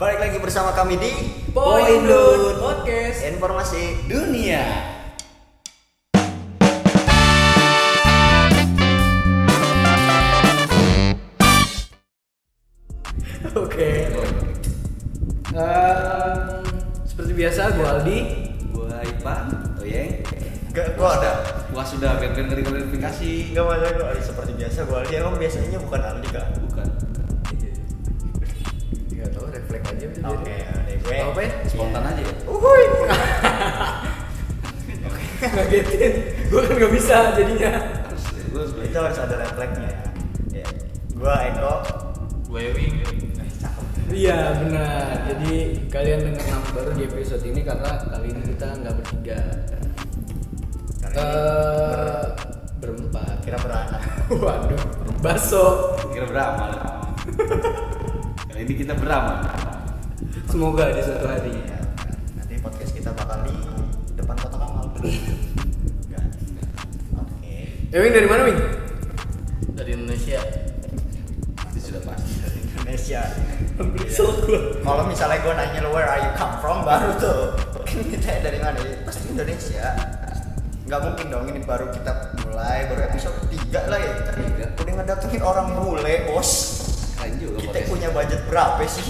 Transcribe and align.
Balik 0.00 0.16
lagi 0.16 0.38
bersama 0.40 0.72
kami 0.72 0.96
di 0.96 1.12
Poindun 1.52 2.56
Podcast 2.56 3.20
Informasi 3.20 4.08
dunia. 4.08 4.64
Oke 13.52 14.08
Ehm, 15.52 16.64
Seperti 17.04 17.32
biasa 17.36 17.76
gue 17.76 17.84
Aldi 17.84 18.18
Gua 18.72 19.04
Ipan, 19.04 19.52
Toyeng. 19.76 20.24
Gak, 20.72 20.96
gua 20.96 21.20
ada 21.20 21.44
Gua 21.68 21.84
sudah 21.84 22.16
ben-ben 22.16 22.48
ngeri 22.48 22.64
verifikasi. 22.64 23.52
Gak 23.52 23.64
masalah 23.68 23.92
gua 24.00 24.06
Aldi 24.16 24.22
seperti 24.24 24.52
biasa 24.56 24.88
Gua 24.88 25.04
Aldi 25.04 25.12
emang 25.20 25.36
biasanya 25.36 25.76
bukan 25.76 26.00
Aldi 26.00 26.28
kan 26.32 26.48
Bukan. 26.56 27.09
Bisa 30.20 30.36
Oke, 30.36 30.52
ada 30.68 30.92
gue 30.92 31.14
Tau 31.16 31.30
apa 31.32 31.40
ya? 31.40 31.50
Spontan 31.64 32.02
aja 32.04 32.20
ya. 32.20 32.34
Uhuy. 32.44 32.84
Ngagetin 35.40 36.12
Gue 36.52 36.60
kan 36.68 36.72
gak 36.76 36.92
bisa 36.92 37.16
jadinya. 37.32 37.72
Harus 38.04 38.22
harus 38.28 38.70
Itu 38.84 38.98
harus 39.00 39.18
ada 39.18 39.34
refleksnya 39.40 39.90
ya. 40.52 40.66
Gua 41.16 41.34
Eko. 41.48 41.74
Wewing. 42.50 43.00
Iya 44.10 44.58
benar. 44.58 45.22
Jadi 45.30 45.86
kalian 45.86 46.20
dengar 46.26 46.44
nama 46.44 46.68
baru 46.74 46.90
di 46.98 47.06
episode 47.06 47.46
ini 47.46 47.62
Karena 47.62 47.94
kali 48.02 48.26
ini 48.34 48.42
kita 48.52 48.66
nggak 48.74 48.94
bertiga. 48.98 49.40
Karena 51.00 51.16
ini 51.16 51.30
Eh, 51.30 52.24
Berempat. 52.80 53.36
Kira 53.40 53.58
beranak. 53.62 54.02
Waduh 54.42 54.82
Baso. 55.22 55.94
Kira 56.10 56.26
beramal. 56.26 56.70
Kali 58.50 58.60
ini 58.66 58.74
kita 58.74 58.96
beramal. 58.98 59.59
Semoga 60.50 60.90
di 60.90 61.00
suatu 61.00 61.26
hari 61.26 61.54
Ya, 61.62 61.78
Nanti 62.36 62.54
podcast 62.58 62.90
kita 62.90 63.10
bakal 63.14 63.46
di 63.46 63.54
depan 64.14 64.34
kota 64.34 64.56
Kamal. 64.56 64.84
Oke 67.16 67.54
Ewing 67.90 68.12
dari 68.12 68.26
mana 68.26 68.42
Wing? 68.44 68.58
dari 69.72 69.90
Indonesia 69.94 70.40
Itu 71.70 71.78
sudah 71.80 72.02
pasti. 72.04 72.42
Indonesia 72.74 73.20
Kesel 73.96 74.28
gue 74.42 74.60
Kalau 74.82 75.02
misalnya 75.06 75.38
gue 75.40 75.52
nanya 75.54 75.80
lo 75.80 75.90
where 75.90 76.04
are 76.04 76.20
you 76.20 76.32
come 76.34 76.58
from 76.58 76.82
baru 76.82 77.14
tuh 77.16 77.40
kita 77.86 78.42
dari 78.42 78.58
mana 78.58 78.78
ya? 78.78 78.96
Pasti 79.02 79.30
Indonesia 79.30 79.84
Gak 80.84 81.00
mungkin 81.00 81.26
dong 81.30 81.46
ini 81.46 81.62
baru 81.62 81.86
kita 81.88 82.12
mulai 82.44 82.90
Baru 82.90 83.06
episode 83.06 83.38
3 83.46 83.86
lah 83.86 83.98
ya 83.98 84.12
Kita 84.16 84.32
Tiga. 84.34 84.66
udah 84.74 84.94
ngedatengin 84.98 85.42
orang 85.42 85.66
bule 85.74 86.14
bos 86.26 86.50
juga 87.30 87.56
Kita 87.60 87.68
podcast. 87.70 87.88
punya 87.88 88.08
budget 88.10 88.40
berapa 88.48 88.80
sih? 88.84 89.06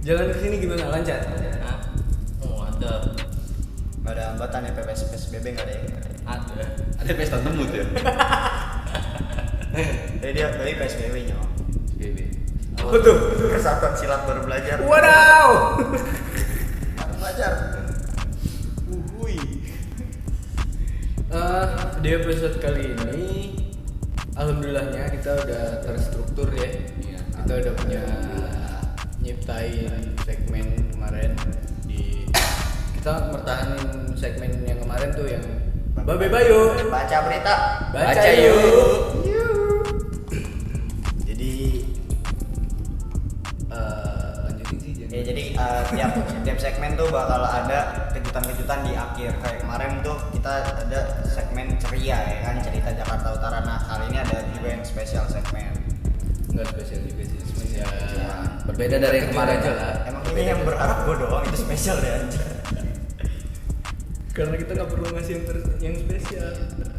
Jalan 0.00 0.32
ke 0.32 0.36
sini 0.40 0.56
gimana 0.64 0.88
lancar? 0.88 1.20
Hah? 1.60 1.76
oh 2.40 2.64
ada 2.64 3.04
Gak 4.00 4.12
ada 4.16 4.22
hambatan 4.32 4.64
ya 4.64 4.72
PPS 4.72 5.12
PSBB 5.12 5.52
gak 5.52 5.68
ada 5.68 5.74
ya 5.76 5.84
ada 6.24 6.64
Ada 7.04 7.12
pesta 7.12 7.36
temut 7.44 7.68
ya. 7.68 7.84
Jadi 10.24 10.32
dia 10.36 10.46
dari 10.56 10.72
PSBB 10.72 11.16
nya 11.28 11.36
BB. 12.00 12.18
Apa 12.80 12.96
tuh? 12.96 13.16
Persatuan 13.52 13.92
silat 13.92 14.24
baru 14.24 14.40
belajar 14.48 14.80
Wadaw! 14.80 15.48
Baru 16.96 17.12
belajar 17.20 17.52
Uhui. 18.88 19.36
Eh, 21.30 21.66
di 22.00 22.08
episode 22.10 22.56
kali 22.56 22.96
ini 22.96 23.24
Alhamdulillahnya 24.32 25.12
kita 25.12 25.44
udah 25.44 25.84
terstruktur 25.84 26.48
ya 26.56 26.72
Iya. 27.04 27.20
Kita 27.36 27.52
udah 27.52 27.72
punya 27.76 28.02
nyiptain 29.50 30.14
segmen 30.22 30.66
kemarin 30.94 31.32
di 31.86 32.22
Kita 33.00 33.32
mertahanin 33.32 34.14
segmen 34.14 34.62
yang 34.62 34.78
kemarin 34.78 35.10
tuh 35.16 35.26
yang 35.26 35.42
Babe 36.06 36.30
Bayo 36.30 36.76
Baca 36.86 37.18
berita 37.26 37.54
Baca, 37.90 38.14
Baca 38.14 38.30
yuk. 38.30 39.26
yuk. 39.26 39.58
Jadi 41.26 41.54
Eh, 43.70 44.34
lanjutin 44.50 44.78
sih 44.82 44.92
jangan. 44.98 45.14
Ya 45.14 45.22
jadi 45.22 45.44
uh, 45.54 45.82
tiap 45.94 46.10
tiap 46.42 46.58
segmen 46.58 46.98
tuh 46.98 47.06
bakal 47.06 47.38
ada 47.46 48.10
kejutan-kejutan 48.10 48.82
di 48.82 48.98
akhir. 48.98 49.30
Kayak 49.38 49.58
kemarin 49.62 49.90
tuh 50.02 50.18
kita 50.34 50.54
ada 50.86 51.00
segmen 51.22 51.78
ceria 51.78 52.18
ya 52.18 52.38
kan 52.42 52.58
cerita 52.58 52.90
Jakarta 52.90 53.30
Utara. 53.38 53.62
Nah 53.62 53.78
kali 53.78 54.10
ini 54.10 54.18
ada 54.18 54.42
juga 54.50 54.74
yang 54.74 54.82
spesial 54.82 55.22
segmen. 55.30 55.70
Nggak 56.50 56.66
spesial 56.74 56.98
juga 57.06 57.29
Berbeda 58.80 58.96
dari 58.96 59.20
yang 59.20 59.28
kemarin 59.28 59.60
aja 59.60 59.72
lah 59.76 59.92
Emang 60.08 60.24
ini 60.32 60.40
yang 60.56 60.64
berharap 60.64 61.04
gue 61.04 61.14
doang 61.20 61.44
itu 61.44 61.68
spesial 61.68 62.00
deh. 62.00 62.16
Karena 64.32 64.56
kita 64.56 64.72
nggak 64.72 64.88
perlu 64.88 65.04
ngasih 65.12 65.32
yang, 65.36 65.44
ter- 65.44 65.76
yang 65.84 65.94
spesial 66.00 66.48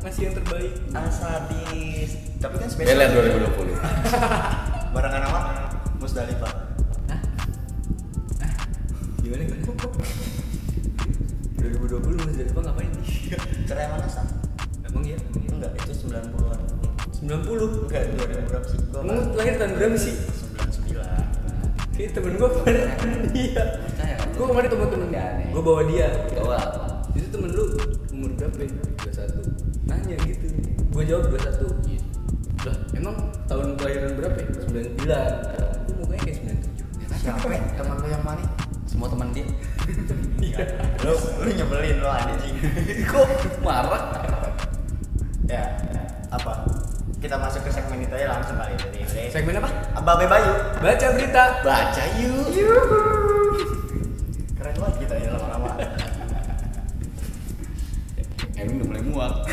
Ngasih 0.06 0.22
yang 0.30 0.34
terbaik 0.38 0.78
Asadis. 0.94 2.22
Tapi 2.38 2.56
kan 2.62 2.70
spesial. 2.70 3.02
Beler 3.02 3.10
2020. 3.50 3.82
Barengan 4.94 5.22
sama 5.26 5.42
Musdalifah. 5.98 6.54
Gimana 9.26 9.42
gimana? 9.42 9.62
2020 11.66 11.98
masih 12.22 12.38
dari 12.46 12.52
Bang 12.54 12.66
ngapain 12.70 12.94
nih? 12.94 13.10
Cerai 13.66 13.90
mana 13.90 14.06
sah? 14.06 14.30
Emang 14.86 15.02
iya? 15.02 15.18
Emang 15.18 15.42
iya? 15.42 15.50
Enggak, 15.58 15.82
itu 15.82 15.94
90-an. 16.06 16.62
90 17.26 17.90
Enggak, 17.90 18.02
2000 18.22 18.50
berapa 18.54 18.66
sih? 18.70 18.78
Gua 18.94 19.02
lahir 19.34 19.58
tahun 19.58 19.74
berapa 19.82 19.98
sih? 19.98 20.41
99. 22.02 22.10
Kayak 22.10 22.12
temen 22.18 22.34
gue 22.34 22.50
kemarin 22.50 22.82
Iya 23.38 23.64
Percaya? 23.86 24.16
Gue 24.34 24.46
kemarin 24.50 24.70
temen-temen 24.74 25.08
Nggak 25.14 25.26
aneh. 25.30 25.48
Gue 25.54 25.62
bawa 25.62 25.82
dia 25.86 26.08
Bawa 26.34 26.56
apa? 26.58 26.86
Itu 27.14 27.28
temen 27.30 27.50
lu 27.54 27.64
umur 28.10 28.30
berapa 28.34 28.58
ya? 28.58 28.72
21 29.06 29.86
Nanya 29.86 30.16
gitu 30.26 30.46
Gue 30.90 31.04
jawab 31.06 31.24
21 31.30 31.94
Iya 31.94 32.02
Lah 32.66 32.76
emang 32.98 33.16
tahun 33.46 33.66
kelahiran 33.78 34.12
berapa 34.18 34.38
ya? 34.38 34.48
99 34.66 35.86
Gue 35.86 35.96
mukanya 36.02 36.22
kayak 36.26 36.38
97 36.42 37.22
Siapa 37.22 37.48
ya? 37.54 37.62
Temen 37.78 37.96
lu 38.02 38.08
yang 38.10 38.24
mana? 38.26 38.44
Semua 38.90 39.08
teman 39.08 39.30
dia. 39.32 39.46
Iya 40.42 40.66
Lu, 41.06 41.14
lu 41.16 41.50
nyebelin 41.54 42.02
lu 42.02 42.10
anjing. 42.10 42.56
Kok 43.14 43.30
marah? 43.62 44.04
ya 45.52 45.68
apa 46.32 46.64
kita 47.20 47.36
masuk 47.36 47.68
ke 47.68 47.72
segmen 47.76 48.00
itu 48.00 48.14
aja 48.16 48.40
langsung 48.40 48.56
kali 48.56 48.72
ini 48.72 49.01
Oke. 49.01 49.01
Segmen 49.30 49.60
apa? 49.62 49.70
Babe 50.02 50.26
Bayu 50.26 50.52
Baca 50.82 51.08
berita 51.14 51.44
Baca 51.62 52.04
yuk. 52.18 52.50
keren 54.58 54.76
banget 54.78 54.96
kita 55.06 55.14
ya 55.20 55.30
lama-lama 55.38 55.78
Emang 58.62 58.78
udah 58.78 58.88
mulai 58.94 59.02
muak. 59.02 59.34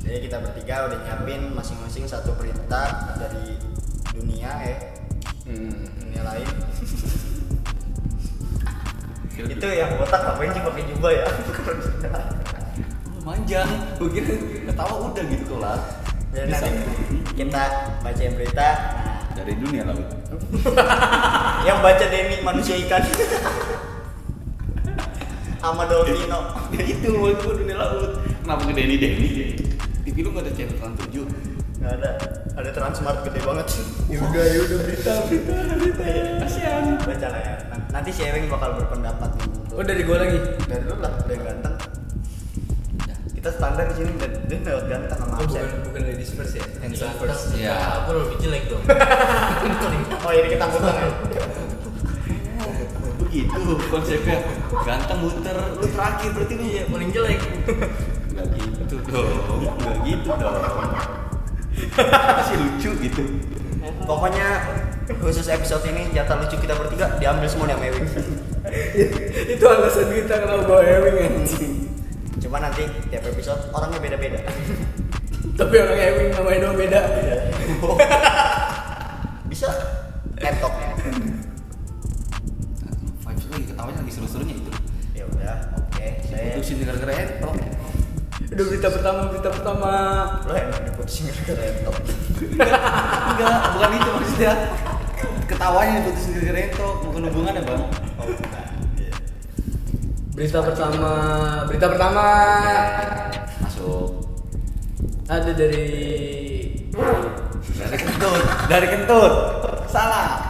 Jadi 0.00 0.24
kita 0.24 0.40
bertiga 0.40 0.88
udah 0.88 0.96
nyiapin 1.04 1.52
masing-masing 1.52 2.08
satu 2.08 2.32
berita 2.36 3.12
dari 3.16 3.60
dunia 4.16 4.48
ya 4.64 4.76
Hmm. 5.48 5.72
dunia 5.96 6.22
lain 6.28 6.44
itu 9.38 9.64
yang 9.70 9.96
botak 9.96 10.20
ngapain 10.20 10.52
sih 10.52 10.60
pakai 10.60 10.84
jubah 10.92 11.08
ya 11.08 11.24
manjang. 13.24 13.68
Gue 14.00 14.08
kira 14.08 14.32
ketawa 14.66 15.12
udah 15.12 15.24
gitu 15.28 15.44
kelar. 15.52 15.80
Dan 16.38 16.46
Bisa. 16.46 16.70
nanti 16.70 16.70
kita 17.34 17.62
bacain 18.06 18.32
berita. 18.38 18.68
Dari 19.34 19.54
dunia 19.54 19.86
laut. 19.86 20.02
nah, 20.78 21.62
yang 21.62 21.78
baca 21.78 22.04
Denny 22.10 22.42
manusia 22.42 22.74
ikan. 22.86 23.02
Sama 25.58 25.90
Dolpino 25.90 26.54
Ya 26.70 26.82
itu 26.86 27.06
gue 27.10 27.32
dunia 27.34 27.78
laut. 27.78 28.22
Kenapa 28.42 28.62
ke 28.66 28.72
Denny 28.74 28.96
Denny? 28.98 29.58
Di 30.06 30.10
film 30.10 30.34
gak 30.34 30.46
ada 30.46 30.52
channel 30.54 30.74
trans 30.78 30.98
7 31.10 31.22
nggak 31.78 31.94
ada. 32.02 32.10
Ada 32.58 32.70
transmart 32.74 33.22
gede 33.30 33.40
banget. 33.46 33.66
Ya 34.10 34.18
udah 34.18 34.44
ya 34.50 34.58
udah 34.66 34.78
berita 34.82 35.12
berita. 35.30 35.54
Berita 35.78 36.04
Kasian 36.42 36.98
baca 36.98 37.26
lah 37.30 37.38
ya. 37.38 37.54
Nan- 37.70 37.86
nanti 37.94 38.10
si 38.10 38.26
Ewing 38.26 38.50
bakal 38.50 38.74
berpendapat. 38.74 39.30
Oh 39.70 39.84
dari 39.86 40.02
gue 40.02 40.16
lagi? 40.18 40.38
Dari 40.66 40.82
lu 40.82 40.98
lah 40.98 41.14
udah 41.22 41.38
ganteng 41.38 41.77
kita 43.48 43.64
standar 43.64 43.88
di 43.88 43.94
sini 43.96 44.12
dan 44.20 44.30
dia 44.44 44.58
lewat 44.60 44.84
ganteng 44.92 45.18
sama 45.24 45.32
Oh 45.32 45.40
absen 45.40 45.64
bukan 45.64 45.80
bukan 45.88 46.02
ladies 46.04 46.30
first 46.36 46.52
ya 46.52 46.64
Handsome 46.84 47.16
first 47.16 47.56
Iya. 47.56 47.76
aku 48.04 48.10
lebih 48.12 48.36
jelek 48.44 48.62
dong 48.68 48.84
oh 50.28 50.32
ini 50.36 50.48
kita 50.52 50.64
muter 50.68 50.94
ya 51.00 51.08
Begitu 53.18 53.60
konsepnya. 53.92 54.40
Ganteng 54.88 55.20
muter. 55.20 55.52
Lu 55.76 55.84
terakhir 55.84 56.32
berarti 56.32 56.54
lu 56.56 56.64
iya 56.64 56.82
paling 56.88 57.12
jelek 57.12 57.36
Gak 58.32 58.46
gitu 58.56 58.96
dong. 59.04 59.28
Gak 59.84 59.96
gitu 60.00 60.30
dong. 60.32 60.56
Masih 62.08 62.56
lucu 62.56 62.90
gitu. 63.04 63.22
pokoknya 64.08 64.48
khusus 65.20 65.48
episode 65.48 65.84
ini 65.88 66.08
jatah 66.12 66.40
lucu 66.40 66.56
kita 66.56 66.72
bertiga 66.76 67.16
diambil 67.20 67.48
semua 67.48 67.68
nih 67.68 67.76
sama 67.76 67.84
Ewing 67.88 68.06
Itu 69.56 69.64
alasan 69.68 70.08
kita 70.12 70.34
kenapa 70.44 70.64
bawa 70.64 70.82
Ewing 70.84 71.16
anjing 71.20 71.87
cuma 72.48 72.64
nanti 72.64 72.88
tiap 73.12 73.28
episode 73.28 73.60
orangnya 73.76 74.00
beda-beda 74.00 74.40
Tapi 75.58 75.74
orang 75.74 76.00
Ewing 76.00 76.30
namanya 76.32 76.58
doang 76.64 76.78
beda 76.80 77.00
bisa 79.52 79.68
entok 80.40 80.72
Vibes 83.20 83.44
lagi 83.52 83.64
ketawanya 83.68 84.00
lagi 84.00 84.12
seru-serunya 84.16 84.54
itu. 84.56 84.70
ya 85.12 85.28
udah 85.28 85.56
oke 85.76 86.06
saya 86.24 86.56
Putusin 86.56 86.88
gara-gara 86.88 87.12
entok. 87.20 87.54
Udah 88.48 88.64
berita 88.64 88.88
pertama, 88.88 89.20
berita 89.28 89.50
pertama. 89.52 89.92
lo 90.48 90.52
enak 90.56 90.80
diputusin 90.88 91.28
gara-gara 91.28 91.62
entok 91.68 91.96
Enggak, 93.34 93.56
bukan 93.76 93.90
itu 93.92 94.10
maksudnya. 94.14 94.52
Ketawanya 95.44 95.92
diputusin 96.00 96.30
gara-gara 96.38 96.60
entok, 96.70 96.94
bukan 97.02 97.22
hubungannya, 97.28 97.62
Bang. 97.66 97.82
Iya. 100.38 100.46
Berita 100.54 100.62
pertama, 100.62 101.10
berita 101.66 101.86
pertama 101.90 102.24
Masuk. 103.58 104.22
ada 105.26 105.50
dari 105.50 105.90
Dari 107.74 107.96
kentut, 107.96 108.42
dari 108.66 108.86
kentut. 108.86 109.32
Salah. 109.86 110.46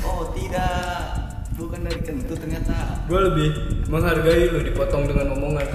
Oh, 0.00 0.32
tidak. 0.32 1.04
Bukan 1.52 1.84
dari 1.84 2.00
kentut 2.00 2.36
ternyata. 2.36 3.04
gue 3.06 3.20
lebih 3.22 3.48
menghargai 3.86 4.48
lo 4.50 4.60
dipotong 4.60 5.04
dengan 5.04 5.36
omongan 5.36 5.66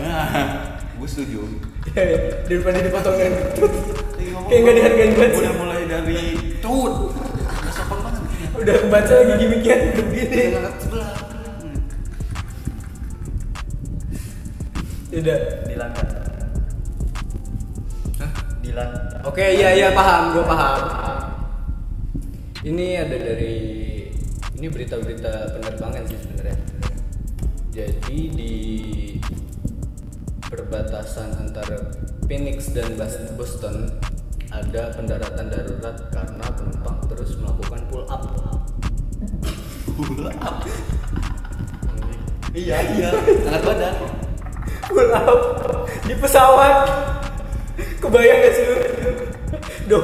gue 0.98 1.08
setuju. 1.08 1.46
daripada 2.46 2.82
dipotong 2.82 3.14
dengan 3.14 3.34
kentut. 3.46 3.72
Kayak 4.50 4.60
nggak 4.60 4.76
dihargain 4.76 5.12
banget 5.16 5.32
Udah 5.38 5.54
mulai 5.56 5.82
dari 5.86 6.22
tut. 6.60 6.94
Nggak 7.14 7.74
sopan 7.74 7.98
banget 8.02 8.22
begini. 8.26 8.46
Udah 8.58 8.76
kebaca 8.80 9.14
lagi 9.16 9.34
gimmicknya 9.38 9.76
udah 9.80 10.06
begini. 10.10 10.42
Jangan 15.12 15.20
sebelah. 15.20 15.20
Udah. 15.20 15.40
Dilan 15.68 15.90
kan 15.92 16.08
Dilan 18.64 18.90
Oke, 19.28 19.44
iya 19.44 19.70
iya 19.76 19.88
paham, 19.92 20.34
gue 20.34 20.46
paham. 20.48 20.80
Ini 22.62 23.06
ada 23.06 23.18
dari 23.18 23.58
ini 24.58 24.68
berita-berita 24.70 25.58
penerbangan 25.58 26.06
sih 26.08 26.18
sebenarnya. 26.18 26.58
Jadi 27.74 28.20
di 28.32 28.56
perbatasan 30.48 31.38
antara 31.42 31.92
Phoenix 32.30 32.72
dan 32.72 32.96
Boston 33.36 33.92
ada 34.52 34.92
pendaratan 34.96 35.48
darurat 35.48 35.98
karena 36.12 36.46
penumpang 36.56 36.98
terus 37.12 37.36
melakukan 37.40 37.82
pull 37.92 38.06
up. 38.08 38.24
Iya, 42.52 42.78
iya. 43.00 43.10
Angkat 43.48 43.64
badan. 43.64 43.96
Pull 44.92 45.08
up 45.10 45.40
di 46.04 46.14
pesawat. 46.14 46.76
Kebayang 47.98 48.40
gak 48.44 48.54
sih 48.54 48.64
lu? 48.66 48.76
Doh, 49.88 50.04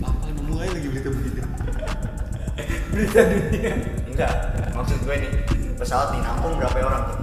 Apa 0.00 0.28
mulai 0.44 0.68
lagi 0.68 0.88
berita 0.88 1.08
begitu? 1.08 1.40
berita 2.92 3.20
dunia. 3.28 3.72
enggak. 4.08 4.32
Maksud 4.72 4.98
gue 5.04 5.16
nih 5.20 5.32
pesawat 5.76 6.16
dinampung 6.16 6.56
berapa 6.56 6.76
orang? 6.80 7.04
Tuh 7.12 7.16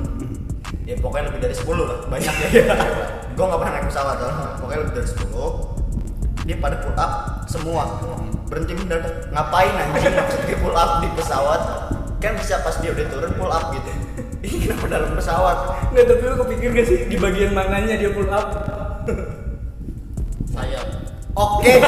ya 0.83 0.95
pokoknya 0.99 1.31
lebih 1.31 1.41
dari 1.41 1.55
10 1.55 1.65
lah. 1.79 1.99
Banyak 2.09 2.33
ya. 2.33 2.47
Gue 3.33 3.45
nggak 3.49 3.59
pernah 3.61 3.73
naik 3.73 3.87
pesawat 3.89 4.15
soalnya 4.21 4.45
pokoknya 4.61 4.79
lebih 4.85 4.93
dari 4.93 5.07
10 5.09 6.45
dia 6.45 6.57
pada 6.59 6.75
pull 6.83 6.95
up 6.95 7.13
semua. 7.47 7.83
Berhenti 8.51 8.73
mendadak 8.77 9.31
ngapain 9.33 9.73
anjing 9.73 10.13
maksud 10.13 10.41
dia 10.45 10.57
pull 10.61 10.75
up 10.75 11.01
di 11.01 11.07
pesawat? 11.17 11.61
Kan 12.21 12.37
bisa 12.37 12.61
pas 12.61 12.77
dia 12.77 12.93
udah 12.93 13.05
turun 13.09 13.33
pull 13.33 13.49
up 13.49 13.73
gitu. 13.73 13.89
Ini 14.43 14.55
kenapa 14.69 14.85
dalam 14.91 15.11
pesawat 15.17 15.57
Nggak, 15.93 16.05
tapi 16.09 16.23
lu 16.25 16.35
kepikir 16.41 16.69
gak 16.73 16.87
sih 16.89 16.99
di 17.05 17.21
bagian 17.21 17.53
mananya 17.53 17.93
dia 17.93 18.09
pull 18.09 18.25
up? 18.33 18.49
Sayap. 20.49 20.85
oke 21.37 21.73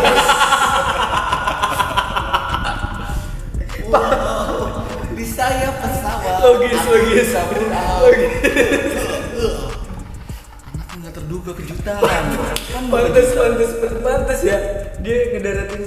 Di 5.16 5.24
sayap 5.25 5.80
pesawat. 5.80 6.44
Logis, 6.44 6.81
logis. 6.86 7.30
Logis. 8.04 8.34
Nggak 11.01 11.13
terduga 11.16 11.51
kejutan. 11.56 11.98
Kan 12.04 12.84
Pantes, 12.92 13.30
pantes, 13.34 13.72
pantes 14.04 14.40
ya. 14.44 14.58
Dia 15.00 15.18
ngedaratin 15.34 15.81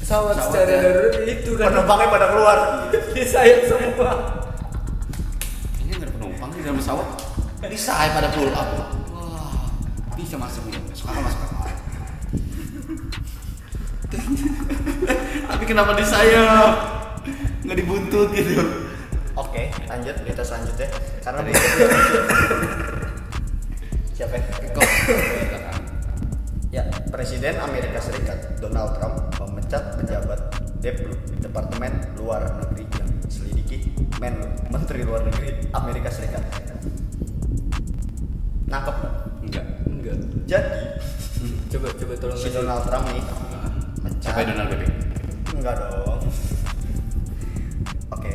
pesawat 0.00 0.40
secara 0.40 0.70
ya. 0.72 0.80
darurat 0.80 1.16
itu 1.28 1.50
kan 1.60 1.68
penumpangnya 1.68 2.08
pada 2.08 2.26
keluar 2.32 2.58
di 3.16 3.22
sayap 3.26 3.60
semua. 3.68 4.37
Dalam 6.68 6.84
pesawat. 6.84 7.08
Di 7.64 7.78
sayap 7.80 8.12
pada 8.20 8.28
pull 8.36 8.52
up. 8.52 8.68
Wah, 9.16 9.72
bisa 10.12 10.36
masuk. 10.36 10.68
Masuk 10.68 11.08
akal, 11.08 11.24
masuk. 11.24 11.40
Tapi 15.48 15.64
kenapa 15.64 15.96
di 15.96 16.04
sayap? 16.04 16.72
Nggak 17.64 17.76
dibuntut 17.80 18.28
gitu. 18.36 18.88
oke 19.38 19.70
lanjut 19.86 20.16
berita 20.26 20.42
selanjutnya 20.42 20.88
karena 21.22 21.40
berita 21.46 21.66
siapa 24.16 24.34
ya? 24.34 24.42
Ya, 26.68 26.82
Presiden 27.08 27.56
Amerika 27.62 28.02
Serikat 28.02 28.58
Donald 28.58 28.98
Trump 28.98 29.30
memecat 29.40 29.94
pejabat 29.94 30.52
Deplu 30.82 31.14
Departemen 31.38 32.12
Luar 32.18 32.44
Negeri 32.60 32.87
Men 34.18 34.34
Menteri 34.68 35.06
Luar 35.06 35.22
Negeri 35.22 35.70
Amerika 35.70 36.10
Serikat. 36.10 36.42
Nangkep 38.66 38.94
nggak? 38.98 39.14
Enggak. 39.46 39.66
Enggak. 39.86 40.16
Jadi 40.44 40.80
Coba, 41.68 41.86
coba 41.94 42.14
tolong 42.16 42.38
si. 42.40 42.48
Donald 42.50 42.82
Trump 42.82 43.06
nih. 43.12 43.24
Siapa 44.18 44.40
Donald 44.42 44.68
Bebek? 44.72 44.90
Enggak 45.54 45.74
dong. 45.78 46.18
Oke. 48.10 48.32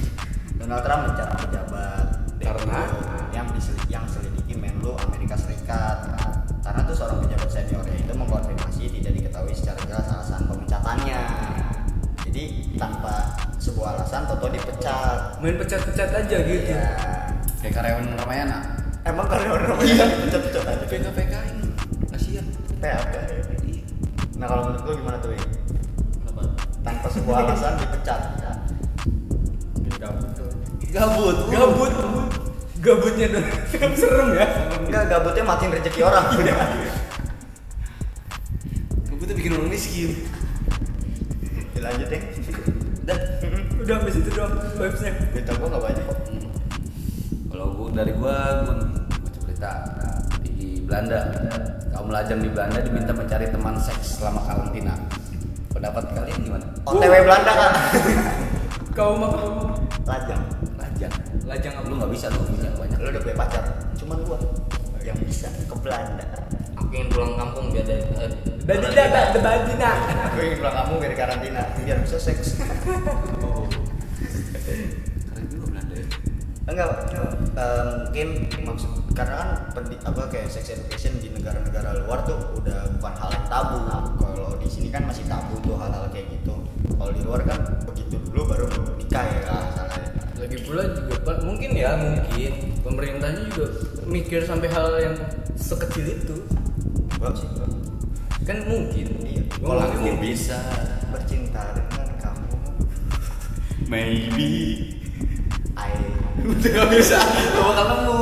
Donald 0.60 0.82
Trump 0.82 1.00
mecat 1.06 1.28
pejabat 1.38 2.06
Karena? 2.40 2.80
Yang 3.30 3.46
disel- 3.54 3.86
yang 3.86 4.04
selidiki 4.10 4.58
Menlu 4.58 4.96
Amerika 4.98 5.38
Serikat. 5.38 6.10
Karena 6.60 6.80
tuh 6.82 6.94
seorang 6.96 7.22
pejabat 7.22 7.48
seniornya 7.48 7.96
itu 7.96 8.12
mengkonfirmasi 8.12 8.82
tidak 8.98 9.12
diketahui 9.14 9.54
secara 9.54 9.78
jelas 9.86 10.06
alasan 10.10 10.42
pemecatannya. 10.50 11.20
Jadi 12.26 12.42
tanpa 12.74 13.14
sebuah 13.60 14.00
alasan 14.00 14.24
Toto 14.24 14.48
dipecat. 14.48 15.36
Main 15.44 15.60
pecat-pecat 15.60 16.08
aja 16.16 16.36
gitu. 16.40 16.72
Ya. 16.72 16.96
Kayak 17.60 17.72
karyawan 17.76 18.16
Ramayana. 18.16 18.58
Emang 19.04 19.28
karyawan 19.28 19.62
Ramayana 19.76 20.04
dipecat-pecat 20.08 20.64
aja. 20.64 20.84
PKPK 20.88 21.34
ini. 21.52 21.68
Kasihan. 22.08 22.46
PHK. 22.80 23.16
Nah 24.40 24.48
kalau 24.48 24.72
menurut 24.72 24.82
lu 24.88 24.92
gimana 25.04 25.20
tuh? 25.20 25.36
Apa? 26.32 26.42
Tanpa 26.80 27.08
sebuah 27.12 27.36
alasan 27.44 27.76
dipecat. 27.76 28.20
Gabut. 30.90 31.36
Gabut. 31.52 31.92
Gabutnya 32.80 33.28
dong. 33.28 33.44
Serem 34.00 34.32
ya. 34.32 34.48
Enggak 34.80 35.12
gabutnya 35.12 35.44
matiin 35.44 35.76
rezeki 35.76 36.00
orang. 36.00 36.32
Gabutnya 39.12 39.34
bikin 39.36 39.52
orang 39.52 39.68
miskin. 39.68 40.16
Dilanjut 41.76 42.08
ya. 42.08 42.79
Dan 43.10 43.20
Udah 43.80 43.94
sampai 43.98 44.12
situ 44.14 44.30
doang 44.30 44.54
vibes-nya. 44.78 45.12
Berita 45.34 45.52
gua 45.58 45.66
nggak 45.74 45.82
banyak 45.82 46.04
kok. 46.06 46.18
kalau 47.50 47.66
gua 47.74 47.88
dari 47.90 48.12
gua 48.14 48.34
gua 48.62 48.74
baca 49.10 49.38
berita 49.42 49.70
di 50.46 50.78
Belanda 50.86 51.18
kaum 51.90 52.08
lajang 52.08 52.38
di 52.38 52.48
Belanda 52.48 52.78
diminta 52.78 53.10
mencari 53.10 53.50
teman 53.50 53.74
seks 53.74 54.22
selama 54.22 54.40
karantina 54.46 54.94
pendapat 55.74 56.04
kalian 56.14 56.38
gimana 56.40 56.66
OTW 56.86 57.14
Belanda 57.26 57.52
kan. 57.52 57.72
Kau 58.94 59.18
mah 59.18 59.30
Lajang. 60.06 60.42
lajang 60.78 61.12
lajang 61.46 61.74
apa? 61.78 61.86
lu 61.86 61.94
nggak 61.98 62.10
bisa 62.14 62.26
lu 62.30 62.42
punya 62.46 62.70
banyak 62.74 62.98
Lu 62.98 63.08
udah 63.10 63.22
punya 63.22 63.36
pacar. 63.36 63.62
Cuman 63.98 64.18
gua 64.22 64.38
yang 65.02 65.18
bisa 65.26 65.50
ke 65.50 65.74
Belanda. 65.82 66.26
Ingin 66.90 67.06
pulang 67.08 67.38
kampung 67.38 67.70
biar 67.70 67.86
dari 67.86 68.02
eh, 68.02 68.30
Badi 68.66 68.86
dari- 68.90 69.10
dah, 69.10 69.30
the 69.30 69.40
badi 69.40 69.74
nah. 69.78 69.94
Gue 70.34 70.42
ingin 70.46 70.58
pulang 70.58 70.74
kamu 70.74 70.92
biar 70.98 71.14
karantina 71.14 71.62
biar 71.78 71.98
bisa 72.02 72.18
seks. 72.18 72.58
keren 75.30 75.44
juga 75.48 75.64
Belanda 75.70 75.94
ya 75.94 76.06
Enggak, 76.70 76.88
eh, 77.56 77.84
mungkin 78.06 78.28
maksud 78.62 78.90
karena 79.10 79.34
kan 79.36 79.48
pendi- 79.74 79.98
apa 80.02 80.22
kayak 80.30 80.46
sex 80.46 80.70
education 80.70 81.18
di 81.18 81.28
negara-negara 81.30 81.98
luar 82.06 82.22
tuh 82.22 82.38
udah 82.56 82.86
bukan 82.94 83.14
hal 83.16 83.30
yang 83.34 83.46
tabu. 83.46 83.76
Kalau 84.18 84.48
di 84.54 84.68
sini 84.70 84.88
kan 84.88 85.02
masih 85.02 85.26
tabu 85.26 85.58
tuh 85.60 85.74
hal-hal 85.74 86.06
kayak 86.10 86.30
gitu. 86.30 86.54
Kalau 86.94 87.10
di 87.10 87.22
luar 87.26 87.42
kan 87.42 87.58
begitu 87.84 88.22
dulu 88.22 88.42
baru 88.46 88.66
nikah 88.98 89.24
ya 89.26 89.40
misalnya. 89.66 90.02
Lagi 90.40 90.58
pula 90.62 90.84
juga 90.94 91.32
mungkin 91.42 91.70
ya 91.74 91.90
mungkin 91.98 92.52
pemerintahnya 92.80 93.42
juga 93.50 93.66
mikir 94.06 94.40
sampai 94.46 94.68
hal 94.70 94.88
yang 94.96 95.16
sekecil 95.58 96.06
itu. 96.06 96.36
Kan 97.20 98.56
mungkin. 98.64 99.06
Iya. 99.20 99.44
Kalau 99.60 99.92
mungkin 99.92 100.16
aku 100.16 100.24
bisa 100.24 100.56
bercinta 101.12 101.76
dengan 101.76 102.08
kamu. 102.16 102.48
maybe 103.92 104.48
I 105.76 105.92
udah 106.40 106.70
gak 106.72 106.88
bisa 106.94 107.20
nemu 107.60 108.20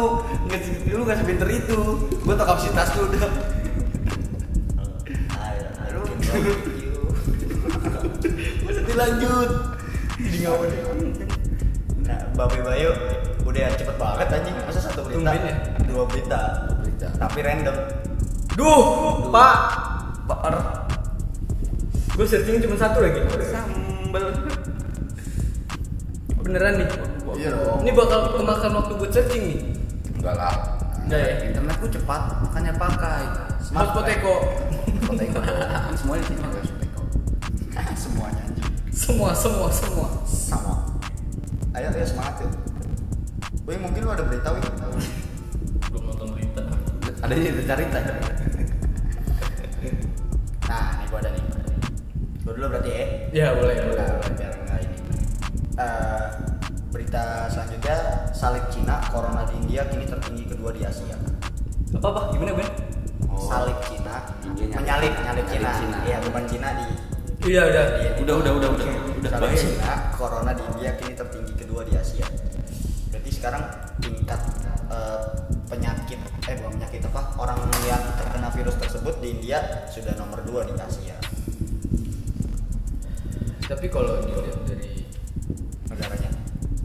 nggak 0.49 0.61
lu 0.91 1.03
nggak 1.07 1.19
sepinter 1.23 1.47
itu 1.53 1.79
gua 2.25 2.35
tau 2.35 2.57
kapasitas 2.57 2.89
lu 2.99 3.07
udah 3.07 3.31
I, 5.31 5.63
I 5.63 5.89
can 5.95 6.19
love 6.27 6.43
you. 6.43 6.59
lanjut 8.99 9.51
Jadi 10.19 10.37
ngawur. 10.43 10.67
Nah, 12.03 12.19
Babe 12.35 12.59
Bayu 12.67 12.91
udah 13.47 13.71
cepet 13.79 13.95
banget 13.95 14.27
anjing. 14.35 14.59
Masa 14.67 14.91
satu 14.91 15.07
berita? 15.07 15.31
Ya? 15.31 15.55
Dua 15.87 16.03
berita. 16.11 16.67
berita 16.83 17.07
Tapi 17.15 17.47
random. 17.47 18.08
Duh, 18.59 19.31
Pak. 19.31 19.55
Baar 20.27 20.55
Gue 22.19 22.27
searching 22.27 22.59
cuma 22.59 22.75
satu 22.75 22.99
lagi. 22.99 23.23
sambel 23.47 24.35
Beneran 26.43 26.83
nih. 26.83 26.91
Iya 27.39 27.55
dong. 27.55 27.87
Ini 27.87 27.95
bakal 27.95 28.35
memakan 28.35 28.71
waktu 28.83 28.93
buat 28.99 29.11
searching 29.15 29.43
nih. 29.47 29.61
enggak 30.19 30.35
lah 30.35 30.55
Enggak 31.07 31.21
ya? 31.23 31.35
internetku 31.47 31.87
cepat 31.87 32.43
makanya 32.43 32.75
pakai 32.75 33.23
Smart 33.63 33.95
Poteko. 33.95 34.35
Poteko 35.07 35.39
Kan 35.39 35.95
semuanya 35.95 36.27
di 36.27 36.35
sini 36.35 36.41
pakai 36.43 36.63
Semuanya 38.03 38.43
anjing. 38.43 38.67
Semua, 38.91 39.31
semua, 39.31 39.71
semua. 39.71 40.07
Sama. 40.27 40.75
Ayo, 41.79 41.95
ayo 41.95 42.03
semangat 42.03 42.43
yuk. 42.43 42.51
Wih, 43.71 43.79
mungkin 43.79 44.03
lu 44.03 44.11
ada 44.11 44.27
berita, 44.27 44.51
Wih. 44.51 44.67
belum 45.95 46.03
nonton 46.11 46.27
berita 46.35 46.61
ada 47.19 47.35
yang 47.35 47.57
cerita 47.63 47.99
Nah, 50.69 51.01
ini 51.01 51.05
gua 51.09 51.19
ada 51.25 51.31
nih. 51.33 51.45
Gua 52.45 52.53
dulu 52.53 52.67
berarti 52.77 52.91
ya. 52.93 53.05
Ya 53.33 53.47
boleh, 53.57 53.77
boleh. 53.89 54.05
Nah, 54.05 54.33
biar 54.37 54.53
enggak 54.53 54.79
ini. 54.85 54.97
Eh, 55.81 56.27
berita 56.93 57.49
selanjutnya 57.49 57.97
salib 58.37 58.65
Cina, 58.69 59.01
corona 59.09 59.49
di 59.49 59.55
India 59.65 59.89
kini 59.89 60.05
tertinggi 60.05 60.45
kedua 60.45 60.71
di 60.77 60.85
Asia. 60.85 61.17
Apa 61.97 62.07
apa? 62.13 62.21
Gimana 62.37 62.53
Ben? 62.53 62.69
Salib 63.39 63.79
Cina, 63.89 64.15
India 64.45 64.67
menyalip, 64.77 65.13
nyalip. 65.25 65.45
nyalip 65.49 65.73
Cina. 65.81 65.99
Iya, 66.05 66.17
bukan 66.21 66.45
Cina 66.45 66.69
di 66.77 66.87
Iya 67.49 67.63
udah. 67.71 67.85
Iya, 68.03 68.11
udah 68.19 68.35
udah 68.35 68.53
udah 68.59 68.71
udah 68.77 68.87
udah 69.25 69.31
Salib 69.31 69.49
baik 69.49 69.61
Cina, 69.63 69.93
corona 70.13 70.53
di 70.53 70.63
India 70.75 70.91
kini 71.01 71.13
tertinggi 71.17 71.53
kedua 71.57 71.81
di 71.87 71.97
Asia. 71.97 72.27
Berarti 73.09 73.31
sekarang 73.33 73.63
tingkat 74.05 74.41
penyakit, 76.09 76.21
eh 76.43 76.55
bukan 76.57 76.73
penyakit 76.75 77.01
apa, 77.05 77.21
orang 77.37 77.59
yang 77.85 78.01
terkena 78.17 78.49
virus 78.51 78.77
tersebut 78.79 79.15
di 79.21 79.29
India 79.31 79.59
sudah 79.87 80.17
nomor 80.17 80.41
dua 80.43 80.65
di 80.65 80.73
Asia. 80.75 81.17
Tapi 83.63 83.87
kalau 83.87 84.17
dilihat 84.23 84.65
dari 84.65 85.05
Negaranya. 85.87 86.31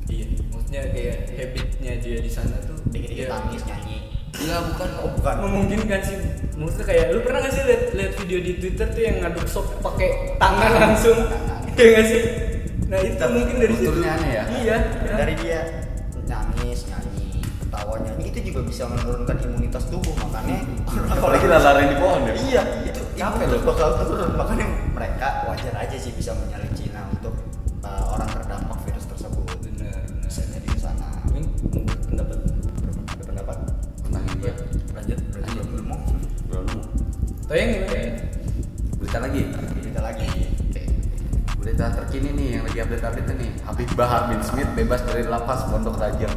iya, 0.10 0.25
maksudnya 0.50 0.82
kayak 0.89 1.18
habitnya 1.32 1.94
dia 1.98 2.18
di 2.20 2.27
sana 2.27 2.60
tuh 2.62 2.75
Dikit-dikit 2.86 3.15
dia- 3.22 3.32
nangis, 3.32 3.63
nyanyi. 3.63 3.98
enggak 4.34 4.62
bukan 4.68 4.89
Oh, 4.98 5.10
bukan. 5.13 5.36
memungkinkan 5.39 6.01
sih 6.01 6.18
maksudnya 6.53 6.86
kayak 6.86 7.06
lu 7.10 7.20
pernah 7.22 7.39
gak 7.39 7.53
sih 7.53 7.63
lihat 7.63 7.84
lihat 7.94 8.12
video 8.18 8.39
di 8.42 8.51
Twitter 8.58 8.88
tuh 8.88 9.01
yang 9.01 9.15
ngaduk 9.22 9.46
sop 9.46 9.70
pakai 9.80 10.10
tangan 10.36 10.72
langsung 10.75 11.18
iya 11.72 11.86
gak 11.94 12.06
sih 12.06 12.24
nah 12.86 13.00
itu 13.00 13.24
mungkin 13.24 13.56
dari 13.58 13.74
situ 13.74 13.89
aneh 13.96 14.32
ya? 14.32 14.44
iya 14.58 14.77
dari 15.08 15.34
dia 15.38 15.62
juga 18.53 18.69
bisa 18.69 18.86
menurunkan 18.86 19.33
imunitas 19.50 19.89
tubuh 19.89 20.13
makanya 20.22 20.62
apalagi 21.17 21.50
lari 21.50 21.89
di 21.89 21.98
pohon 21.98 22.22
ya? 22.29 22.33
Iya 22.38 22.62
itu 22.86 23.01
Capek 23.17 23.50
loh. 23.50 23.65
bakal 23.65 23.89
turun. 24.05 24.38
Makanya 24.38 24.65
mereka 24.93 25.50
wajar 25.50 25.74
aja 25.74 25.98
sih 25.98 26.13
bisa 26.13 26.38
menyalip 26.38 26.69
Cina 26.77 27.01
untuk 27.10 27.33
uh, 27.81 28.13
orang 28.13 28.29
terdampak 28.29 28.77
virus 28.86 29.10
tersebut. 29.10 29.57
Benar 29.57 30.05
bisa 30.22 30.45
jadi 30.53 30.69
ke 30.69 30.77
sana. 30.77 31.17
Ini 31.33 31.41
pendapat? 32.13 32.38
Pendapat? 33.25 33.57
Tentang 34.05 34.24
India 34.38 34.53
lanjut. 34.93 35.17
Berarti 35.33 35.50
belum 35.57 35.67
belum 35.74 35.86
mau? 35.89 36.01
Belum. 36.45 36.63
Nemu. 36.69 36.83
Toyeng 37.50 37.69
gimana 37.74 38.05
berita 39.01 39.17
lagi? 39.17 39.41
Kita 39.81 40.01
lagi. 40.05 40.29
Berita 41.57 41.86
terkini 41.89 42.29
nih 42.38 42.48
yang 42.62 42.63
lagi 42.69 42.77
update 42.86 43.01
update 43.01 43.29
nih 43.33 43.50
Habib 43.65 43.89
Bahar 43.98 44.29
bin 44.29 44.45
Smith 44.45 44.69
bebas 44.77 45.01
dari 45.10 45.25
lapas 45.25 45.65
Pondok 45.74 45.98
Raja 45.98 46.29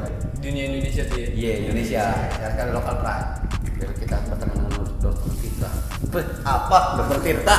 dunia 0.47 0.65
Indonesia 0.71 1.03
tuh 1.11 1.19
ya 1.19 1.29
iya 1.35 1.53
Indonesia. 1.67 2.05
Sekarang 2.31 2.55
kali 2.55 2.71
lokal 2.71 2.95
pride. 3.03 3.31
Biar 3.77 3.91
kita 3.99 4.17
bertemu 4.31 4.55
dengan 4.55 4.87
dokter 5.03 5.33
kita 5.43 5.69
apa? 6.47 6.79
Dokter 7.03 7.19
Tirta 7.27 7.57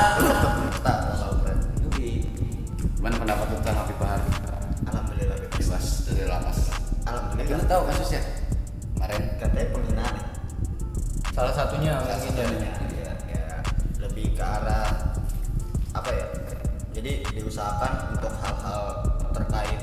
kita 0.71 0.91
lokal 1.11 1.31
brand 1.43 1.61
Yoi. 1.83 2.11
gimana 2.95 3.15
pendapat 3.19 3.47
tentang 3.59 3.75
Habib 3.83 3.97
Bahar? 3.99 4.21
Alhamdulillah 4.87 5.37
bebas 5.51 5.59
bebas 5.59 5.85
dari 6.07 6.23
lapas. 6.31 6.57
Alhamdulillah. 7.03 7.59
Lu 7.59 7.65
tahu 7.67 7.81
kasusnya? 7.91 8.21
Kemarin 8.95 9.21
katanya 9.35 9.67
penghinaan 9.75 10.13
ya? 10.15 10.25
salah 11.37 11.53
satunya 11.53 11.93
Salah 12.01 12.17
mungkin 12.17 12.33
ya. 12.33 12.49
satunya, 12.49 12.71
ya, 12.97 13.11
ya, 13.29 13.45
lebih 14.01 14.25
ke 14.33 14.41
arah 14.41 14.89
apa 15.93 16.09
ya? 16.09 16.25
Jadi 16.97 17.11
diusahakan 17.35 18.17
untuk 18.17 18.33
hal-hal 18.41 18.81
terkait 19.37 19.81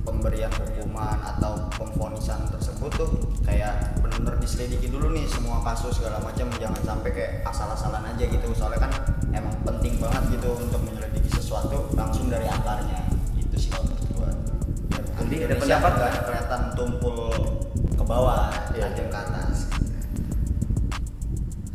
pemberian 0.00 0.48
hukuman 0.56 1.20
atau 1.20 1.63
pemfonisan 1.84 2.40
tersebut 2.48 2.90
tuh 2.96 3.08
kayak 3.44 4.00
benar-benar 4.00 4.40
diselidiki 4.40 4.88
dulu 4.88 5.12
nih 5.12 5.28
semua 5.28 5.60
kasus 5.60 6.00
segala 6.00 6.20
macam. 6.24 6.48
Jangan 6.56 6.80
sampai 6.80 7.10
kayak 7.12 7.32
asal-asalan 7.44 8.00
aja 8.08 8.24
gitu. 8.24 8.48
Soalnya 8.56 8.88
kan 8.88 8.92
emang 9.36 9.52
penting 9.68 10.00
banget 10.00 10.40
gitu 10.40 10.56
untuk 10.56 10.80
menyelidiki 10.80 11.28
sesuatu 11.28 11.92
langsung 11.92 12.32
dari 12.32 12.48
akarnya. 12.48 13.04
Itu 13.36 13.56
sih 13.60 13.68
kalau 13.68 13.84
menurut 13.92 14.08
gua. 14.16 14.30
Jadi 15.24 15.36
ada 15.44 15.54
pendapat? 15.60 15.92
nggak 15.94 16.12
kelihatan 16.24 16.62
tumpul 16.72 17.16
ke 17.94 18.04
bawah 18.04 18.48
Iya. 18.72 18.88
tajam 18.90 19.06
ke 19.12 19.18
atas. 19.20 19.56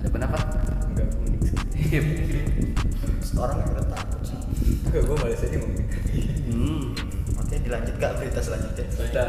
Ada 0.02 0.10
pendapat? 0.10 0.42
Enggak 0.90 1.08
unik 1.22 1.42
sih. 1.46 1.58
Orang 3.40 3.58
yang 3.62 3.70
udah 3.72 3.86
takut 3.88 4.22
sih. 4.26 4.38
Enggak 4.90 5.02
gue 5.06 5.16
malas 5.16 5.44
aja 5.46 5.58
ngomongin 5.62 5.88
hmm. 6.50 6.84
Dilanjut 7.70 7.96
gak 7.96 8.12
berita 8.18 8.40
selanjutnya 8.42 8.86
berita 8.92 9.22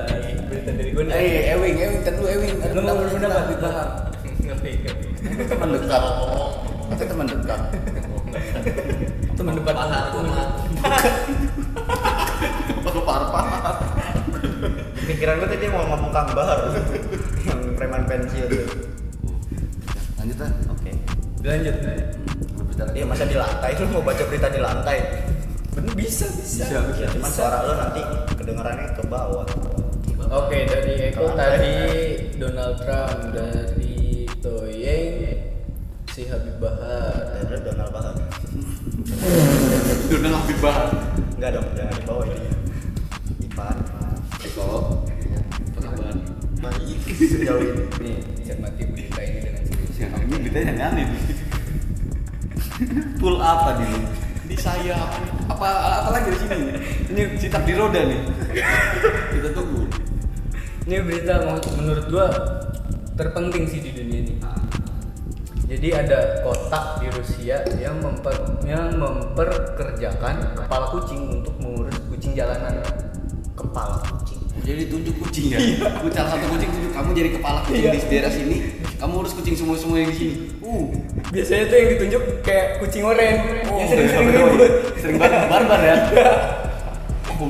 berita 0.48 0.70
dari 0.72 0.90
gue 0.90 1.02
nih 1.04 1.12
Eh, 1.12 1.52
Ewing, 1.52 1.76
Ewing, 1.76 2.00
dulu 2.02 2.24
Ewing. 2.26 2.52
Lu 2.72 2.80
mau 2.80 2.96
pendapat 2.96 3.04
berpendapat 3.04 3.36
Habib 3.38 3.58
Bahar. 3.60 3.88
ngerti 4.40 4.70
Teman 5.44 5.68
dekat. 5.70 6.02
Itu 6.90 7.04
teman 7.04 7.26
dekat. 7.28 7.60
teman 9.36 9.54
gua 9.56 9.72
mah 10.22 10.46
Baru 12.80 13.00
parpar. 13.02 13.44
pikiran 15.02 15.36
gue 15.36 15.48
tadi 15.50 15.66
mau 15.68 15.84
ngomong 15.86 16.10
Kang 16.10 16.30
Bahar 16.32 16.58
yang 17.42 17.60
preman 17.74 18.02
pensiun 18.06 18.48
Lanjut 20.16 20.36
lah. 20.38 20.50
oke 20.70 20.92
lanjut 21.42 21.76
Lu 21.76 22.62
berita 22.62 22.82
lagi. 22.84 22.94
iya 22.94 23.04
masa 23.04 23.24
di 23.24 23.34
lantai 23.34 23.70
lu 23.74 23.86
mau 23.90 24.00
baca 24.00 24.22
berita 24.22 24.48
di 24.48 24.60
lantai 24.60 24.98
bener 25.70 25.92
bisa 25.94 26.26
bisa 26.30 26.62
Bisa, 26.62 26.78
bisa. 26.86 27.04
cuman 27.10 27.30
suara 27.30 27.58
lu 27.64 27.72
nanti 27.74 28.02
kedengarannya 28.50 28.88
ke 28.98 29.02
bawah 29.06 29.46
Oke 30.30 30.58
dari 30.66 31.10
Eko 31.10 31.34
tadi 31.38 31.74
Donald 32.34 32.82
Trump 32.82 33.30
dari 33.30 34.26
Toyeng 34.42 35.38
si 36.10 36.26
Habib 36.26 36.58
Bahar 36.58 37.30
dan 37.38 37.46
lu 37.46 37.58
Donald 37.62 37.90
Bahar 37.94 38.14
Udah 40.10 40.30
Habib 40.34 40.58
Bahar. 40.58 40.88
enggak 41.38 41.50
dong 41.54 41.66
jangan 41.78 41.94
di 41.94 42.04
bawah 42.06 42.26
ini 42.26 42.50
Ipan 43.46 43.76
Eko. 44.42 44.66
Kabar? 45.78 46.14
baik 46.60 46.98
sejauh 47.06 47.62
ini 47.62 47.84
nih 48.02 48.16
cermati 48.42 48.82
berita 48.90 49.20
ini 49.22 49.38
dengan 49.46 49.62
serius 49.62 49.94
Ya, 50.00 50.08
ini 50.26 50.36
beritanya 50.42 50.64
yang 50.74 50.80
aneh 50.90 51.04
nih. 51.06 51.20
Pull 53.20 53.36
apa 53.36 53.76
nih? 53.76 53.92
Di 54.48 54.56
sayap. 54.56 55.08
Apa 55.46 55.66
apa 56.02 56.08
lagi 56.08 56.32
di 56.32 56.38
sini? 56.40 56.72
Ini 57.12 57.22
citap 57.36 57.68
di 57.68 57.76
roda 57.76 58.00
nih. 58.00 58.39
Kita 59.30 59.48
tunggu. 59.54 59.86
ini 60.88 60.96
berita 61.06 61.44
menurut 61.76 62.06
gua 62.10 62.26
terpenting 63.14 63.68
sih 63.68 63.78
di 63.78 63.94
dunia 63.94 64.26
ini 64.26 64.34
jadi 65.70 66.02
ada 66.02 66.42
kota 66.42 66.98
di 66.98 67.06
Rusia 67.14 67.62
yang 67.78 68.02
memper 68.02 68.34
yang 68.66 68.90
memperkerjakan 68.98 70.58
kepala 70.58 70.90
kucing 70.90 71.30
untuk 71.30 71.54
mengurus 71.62 71.94
kucing 72.10 72.34
jalanan 72.34 72.82
kepala 73.54 74.02
kucing 74.02 74.42
Jadi 74.60 74.92
tunjuk 74.92 75.14
kucing 75.24 75.56
ya. 75.56 75.58
Ku 76.04 76.10
salah 76.12 76.36
satu 76.36 76.52
kucing 76.52 76.68
tunjuk 76.68 76.92
kamu 76.92 77.10
jadi 77.16 77.30
kepala 77.38 77.58
kucing 77.64 77.86
Iya. 77.86 77.96
di 77.96 78.00
daerah 78.12 78.28
sini. 78.28 78.56
Kamu 79.00 79.24
urus 79.24 79.32
kucing 79.32 79.56
semua 79.56 79.72
semua 79.78 80.04
yang 80.04 80.10
di 80.12 80.16
sini. 80.20 80.34
Uh. 80.60 80.84
biasanya 81.32 81.64
tuh 81.70 81.76
yang 81.80 81.88
ditunjuk 81.96 82.22
kayak 82.44 82.66
kucing 82.82 83.02
oren 83.06 83.34
Oh, 83.70 83.78
yang 83.80 83.88
sering-sering 83.88 84.26
iya, 84.28 84.36
ribut 84.36 84.52
iya. 84.60 84.68
Sering 85.00 85.16
banget 85.16 85.40
barbar 85.48 85.80
ya. 85.80 85.96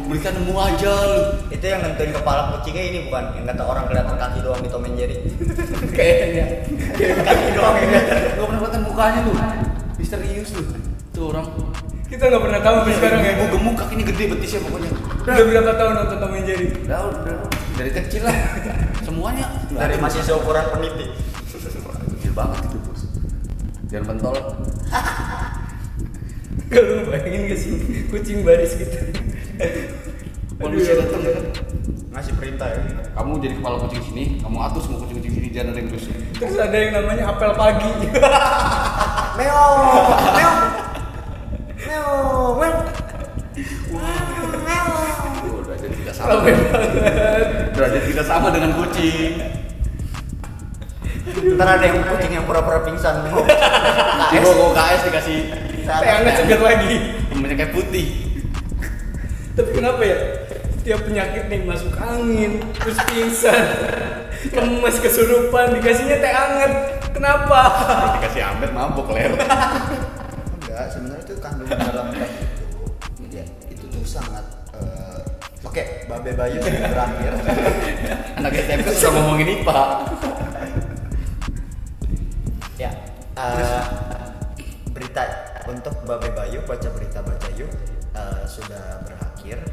Berikan 0.07 0.33
nemu 0.39 0.55
aja 0.55 0.93
lu. 1.11 1.21
itu 1.51 1.65
yang 1.67 1.81
nentuin 1.83 2.13
kepala 2.15 2.55
kucingnya 2.55 2.85
ini 2.95 2.99
bukan 3.11 3.25
yang 3.35 3.47
kata 3.51 3.63
orang 3.67 3.85
kelihatan 3.91 4.17
kaki 4.17 4.39
doang 4.45 4.61
di 4.63 4.71
Tom 4.71 4.87
and 4.87 4.95
Jerry 4.95 5.17
kayaknya 5.97 6.45
kaki 7.27 7.47
doang 7.59 7.75
kelihatan 7.75 8.17
Gak 8.21 8.47
pernah 8.47 8.59
kelihatan 8.63 8.83
mukanya 8.87 9.21
tuh. 9.27 9.37
Misterius 9.99 10.51
tuh. 10.55 10.65
Tuh 11.11 11.25
orang. 11.35 11.47
kita 12.11 12.27
nggak 12.27 12.43
pernah 12.43 12.59
tahu 12.59 12.75
sampai 12.83 12.95
sekarang 12.99 13.21
ya 13.23 13.33
Gemuk 13.39 13.75
kakinya 13.79 14.05
gede 14.11 14.25
betisnya 14.35 14.61
pokoknya. 14.67 14.91
udah 15.23 15.45
berapa 15.47 15.73
tahun 15.79 15.93
nonton 15.95 16.17
Tom 16.19 16.35
and 16.35 16.43
Jerry 16.43 16.67
Udah, 16.83 17.01
udah, 17.07 17.35
dari 17.79 17.91
kecil 17.95 18.23
lah. 18.27 18.35
Semuanya 19.07 19.47
dari 19.71 19.95
masih 19.95 20.19
seukuran 20.27 20.67
peniti 20.75 21.07
kecil 22.31 22.33
banget 22.39 22.63
itu 22.71 22.79
bos. 22.87 23.03
Jangan 23.91 24.05
pentol. 24.15 24.35
kalau 26.71 27.03
lu 27.03 27.05
bayangin 27.11 27.51
gak 27.51 27.59
sih 27.59 27.75
kucing 28.15 28.47
baris 28.47 28.79
gitu 28.79 28.95
Manusia 30.61 30.93
datang 30.97 31.21
ya 31.25 31.33
kan. 31.37 31.45
ngasih 32.11 32.35
perintah 32.37 32.69
ya 32.69 32.81
Kamu 33.17 33.41
jadi 33.41 33.55
kepala 33.61 33.77
kucing 33.87 34.03
sini, 34.03 34.25
kamu 34.41 34.57
atur 34.61 34.81
semua 34.85 34.99
kucing-kucing 35.05 35.33
sini 35.37 35.49
jangan 35.53 35.73
ada 35.73 35.79
yang 35.81 35.89
rusuh. 35.93 36.15
Terus 36.37 36.57
ada 36.57 36.77
yang 36.77 36.93
namanya 36.97 37.25
apel 37.33 37.53
pagi. 37.57 37.93
Meo 39.41 39.65
Meo 40.37 40.53
Meo 41.81 42.13
Meo 44.61 45.57
derajat 45.65 45.93
kita 45.97 46.13
sama. 46.13 46.45
Derajat 47.73 48.05
kita 48.05 48.23
sama 48.25 48.49
dengan 48.53 48.71
kucing. 48.77 49.33
ntar 51.31 51.69
ada 51.79 51.85
yang 51.85 52.01
kucing 52.05 52.33
yang 52.37 52.45
pura-pura 52.45 52.83
pingsan 52.85 53.23
logo 53.33 53.45
KS 54.75 55.01
dikasih 55.09 55.39
hangat 55.89 56.35
segar 56.37 56.61
lagi. 56.61 57.17
kayak 57.33 57.73
putih. 57.77 58.30
Tapi 59.57 59.71
kenapa 59.75 60.03
ya? 60.05 60.19
Setiap 60.81 61.01
penyakit 61.05 61.53
nih 61.53 61.61
masuk 61.69 61.93
angin, 62.01 62.65
terus 62.73 62.97
pingsan, 63.05 63.65
lemes, 64.57 64.97
kesurupan, 64.97 65.77
dikasihnya 65.77 66.17
teh 66.25 66.33
hangat. 66.33 66.73
Kenapa? 67.13 67.61
Dikasih 68.17 68.43
amet 68.49 68.71
mabok 68.73 69.13
ler. 69.13 69.37
enggak 70.81 70.97
sebenarnya 70.97 71.25
itu 71.29 71.35
kandungan 71.45 71.77
dalam 71.77 72.07
teh 72.17 72.31
itu 73.21 73.37
ya, 73.37 73.45
itu 73.69 73.85
tuh 73.85 74.01
sangat 74.07 74.45
eh, 74.73 75.21
oke 75.61 75.83
babe 76.09 76.31
bayu 76.33 76.57
sudah 76.57 76.89
berakhir 76.89 77.33
Anak 78.41 78.57
SMP 78.57 78.89
suka 78.97 79.13
ngomongin 79.13 79.61
IPA. 79.61 79.81
ya 82.81 82.91
eh, 83.37 83.83
berita 84.97 85.23
untuk 85.69 85.93
babe 86.09 86.33
bayu 86.33 86.65
baca 86.65 86.89
berita 86.97 87.21
baca 87.21 87.49
yuk 87.61 87.69
eh, 88.17 88.43
sudah 88.49 89.05
berakhir 89.51 89.67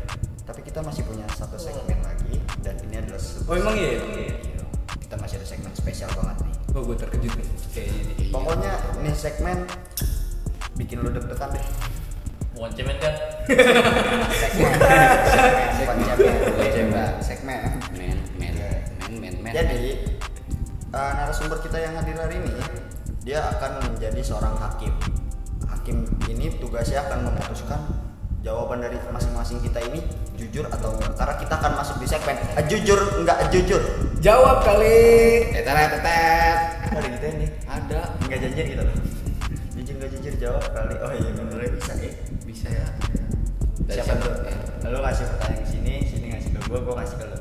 tapi 0.47 0.59
kita 0.63 0.79
masih 0.81 1.03
punya 1.05 1.25
satu 1.35 1.59
segmen 1.59 1.99
lagi 2.01 2.39
dan 2.65 2.73
ini 2.87 2.95
adalah 2.97 3.19
sebuah 3.21 3.51
Oh 3.51 3.55
emang 3.59 3.75
iya? 3.77 3.99
Iya. 4.01 4.63
kita 5.05 5.15
masih 5.21 5.35
ada 5.37 5.47
segmen 5.47 5.71
spesial 5.77 6.09
banget 6.17 6.37
nih 6.49 6.55
Oh 6.73 6.81
gue 6.81 6.97
terkejut 6.97 7.33
nih 7.37 7.47
kayaknya 7.73 8.01
nih. 8.09 8.29
pokoknya 8.33 8.71
ini 9.03 9.11
segmen 9.13 9.57
bikin 10.77 10.97
lu 11.05 11.09
deg-degan 11.13 11.53
deh 11.53 11.65
Bukan 12.57 12.73
cemen 12.73 12.97
kan? 12.97 13.13
segmen 14.33 14.73
segmen 15.77 15.97
segmen 16.73 17.09
Segmen. 17.21 17.61
Men, 17.93 18.17
men, 18.41 18.55
men, 18.97 19.13
men, 19.21 19.35
men. 19.45 19.53
Jadi 19.53 20.09
eh, 20.89 21.11
narasumber 21.13 21.61
kita 21.61 21.77
yang 21.77 21.93
hadir 22.01 22.17
hari 22.17 22.41
ini 22.41 22.57
dia 23.21 23.45
akan 23.45 23.93
menjadi 23.93 24.25
seorang 24.25 24.57
hakim. 24.57 24.89
Hakim 25.69 26.09
ini 26.25 26.57
tugasnya 26.57 27.05
akan 27.05 27.29
memutuskan 27.29 28.06
jawaban 28.47 28.79
dari 28.79 28.95
masing-masing 29.11 29.59
kita 29.59 29.83
ini 29.91 29.99
jujur 30.39 30.63
atau 30.71 30.95
enggak. 30.95 31.19
Karena 31.19 31.35
kita 31.35 31.59
akan 31.59 31.71
masuk 31.83 31.99
di 31.99 32.07
segmen 32.07 32.39
eh, 32.39 32.63
jujur 32.71 32.95
enggak 33.19 33.51
jujur. 33.51 33.83
Jawab 34.23 34.63
kali. 34.63 35.51
Tetet, 35.51 35.99
tetet. 35.99 36.57
Ada 36.87 37.07
gitu 37.11 37.27
nih. 37.43 37.49
Ada. 37.67 37.99
Enggak 38.23 38.39
janjian 38.47 38.67
gitu 38.71 38.83
loh. 38.87 38.95
Jujur 39.75 39.93
enggak 39.99 40.11
jujur 40.15 40.33
jawab 40.39 40.63
kali. 40.71 40.95
Oh 41.03 41.11
iya 41.11 41.29
bener 41.35 41.59
bisa 41.75 41.91
ya. 41.99 42.11
Bisa 42.47 42.67
ya. 42.71 42.87
Dari 43.83 43.99
Siapa 43.99 44.15
siapa? 44.15 44.23
tuh? 44.23 44.31
Lalu 44.87 44.97
ngasih 45.03 45.25
pertanyaan 45.27 45.59
ke 45.59 45.67
sini, 45.67 45.93
sini 46.07 46.25
ngasih 46.31 46.49
ke 46.55 46.59
gua, 46.71 46.79
gua 46.87 47.03
ngasih 47.03 47.19
ke 47.19 47.25
lu. 47.27 47.37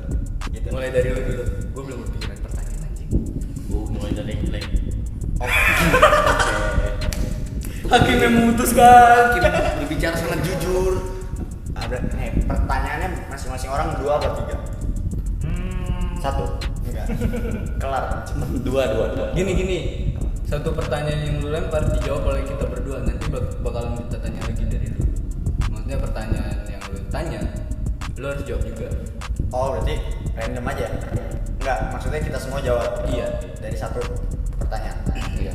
Gitu. 0.51 0.67
Mulai 0.75 0.91
dari 0.91 1.07
lu 1.15 1.21
dulu. 1.23 1.43
Gue 1.71 1.83
belum 1.87 1.99
berpikiran 2.03 2.35
pertanyaan 2.43 2.83
anjing. 2.83 3.09
Oh, 3.71 3.87
mulai 3.87 4.11
dari 4.11 4.35
yang 4.35 4.43
jelek. 4.51 4.63
Hakim 7.87 8.19
yang 8.19 8.33
memutuskan. 8.35 9.39
Kita 9.39 9.47
berbicara 9.79 10.15
sangat 10.19 10.43
masing-masing 13.67 13.69
orang 13.69 13.89
dua 13.99 14.11
apa 14.13 14.27
tiga? 14.33 14.55
Hmm, 15.43 16.07
Satu. 16.17 16.43
Enggak. 16.87 17.05
Kelar. 17.81 18.03
Dua, 18.63 18.83
dua, 18.87 19.05
dua. 19.13 19.27
Gini 19.33 19.51
gini. 19.53 19.77
Satu 20.47 20.71
pertanyaan 20.71 21.27
yang 21.27 21.35
lu 21.43 21.51
lempar 21.51 21.83
dijawab 21.91 22.23
oleh 22.25 22.43
kita 22.47 22.63
berdua. 22.65 23.03
Nanti 23.03 23.27
bak- 23.27 23.59
bakalan 23.59 23.99
kita 24.01 24.17
tanya 24.17 24.39
lagi 24.41 24.63
dari 24.65 24.87
lu. 24.87 25.03
Maksudnya 25.67 25.97
pertanyaan 25.99 26.55
yang 26.65 26.81
lu 26.87 26.99
tanya, 27.09 27.39
lu 28.15 28.25
harus 28.25 28.43
jawab 28.47 28.63
juga. 28.63 28.87
Oh 29.51 29.75
berarti 29.75 29.95
random 30.33 30.65
aja? 30.65 30.87
Enggak, 31.59 31.77
maksudnya 31.91 32.19
kita 32.23 32.39
semua 32.39 32.59
jawab 32.63 33.03
Iya. 33.05 33.27
dari 33.59 33.75
satu 33.75 33.99
pertanyaan. 34.57 34.95
Iya. 35.35 35.53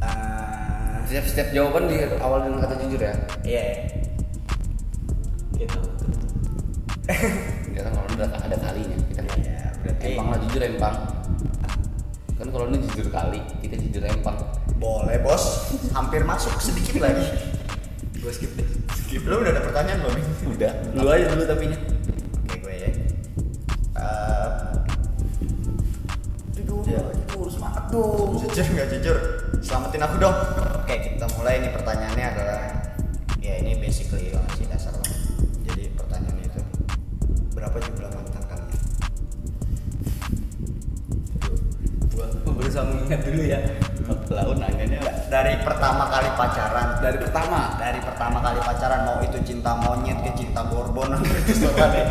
Eh, 0.00 0.94
Setiap 1.04 1.24
setiap 1.26 1.48
jawaban 1.52 1.84
di 1.86 1.96
awal 2.16 2.46
dengan 2.46 2.58
kata 2.62 2.74
jujur 2.80 3.00
ya. 3.00 3.14
Iya. 3.42 3.62
Gitu. 5.64 5.80
Ya 7.74 7.80
kan 7.82 7.92
kalau 7.92 8.08
udah 8.12 8.28
ada 8.30 8.56
kalinya 8.56 8.96
kita. 9.08 9.20
Iya, 9.36 9.58
berarti 9.80 10.04
Empang 10.12 10.26
lah 10.28 10.38
jujur 10.40 10.60
empang. 10.62 10.96
Kan 12.34 12.46
kalau 12.50 12.64
ini 12.68 12.78
jujur 12.84 13.06
kali, 13.08 13.40
kita 13.60 13.74
jujur 13.80 14.02
empang. 14.04 14.36
boleh 14.74 15.16
bos. 15.22 15.70
Hampir 15.94 16.20
masuk 16.22 16.52
sedikit 16.58 17.00
lagi. 17.00 17.24
Gue 18.18 18.28
skip 18.28 18.52
deh. 18.52 18.66
Lu 19.22 19.40
udah 19.40 19.52
ada 19.54 19.62
pertanyaan 19.62 20.02
belum? 20.02 20.16
Udah. 20.52 20.72
Lu 20.92 21.08
aja 21.08 21.24
dulu 21.30 21.44
tapi 21.46 21.64
nya. 21.70 21.78
Oke 22.42 22.56
gue 22.58 22.74
ya. 22.74 22.90
Eh, 23.94 24.50
Jujur, 26.52 26.82
Ya. 26.84 27.00
jujur 27.00 27.46
semangat 27.48 27.84
dong. 27.88 28.36
jujur 28.36 28.64
nggak 28.66 28.88
jujur? 28.92 29.16
Selamatin 29.62 30.02
aku 30.02 30.16
dong. 30.18 30.36
Oke 30.82 30.94
kita 31.00 31.26
mulai 31.38 31.62
nih 31.62 31.70
pertanyaannya 31.72 32.26
adalah 32.28 32.60
ya 33.38 33.54
ini 33.60 33.78
basically 33.78 34.34
mengingat 43.14 43.20
dulu 43.30 43.42
ya. 43.46 43.60
Lalu 44.28 44.52
nanyanya 44.60 45.00
dari 45.30 45.54
pertama 45.64 46.04
kali 46.10 46.28
pacaran 46.36 47.00
dari 47.00 47.16
pertama. 47.16 47.60
dari 47.80 48.00
pertama 48.02 48.38
kali 48.42 48.60
pacaran 48.60 49.00
mau 49.08 49.18
itu 49.24 49.38
cinta 49.42 49.72
monyet 49.80 50.18
ke 50.20 50.30
cinta 50.36 50.60
borbon 50.68 51.16
suara 51.58 51.88
deh 51.88 52.04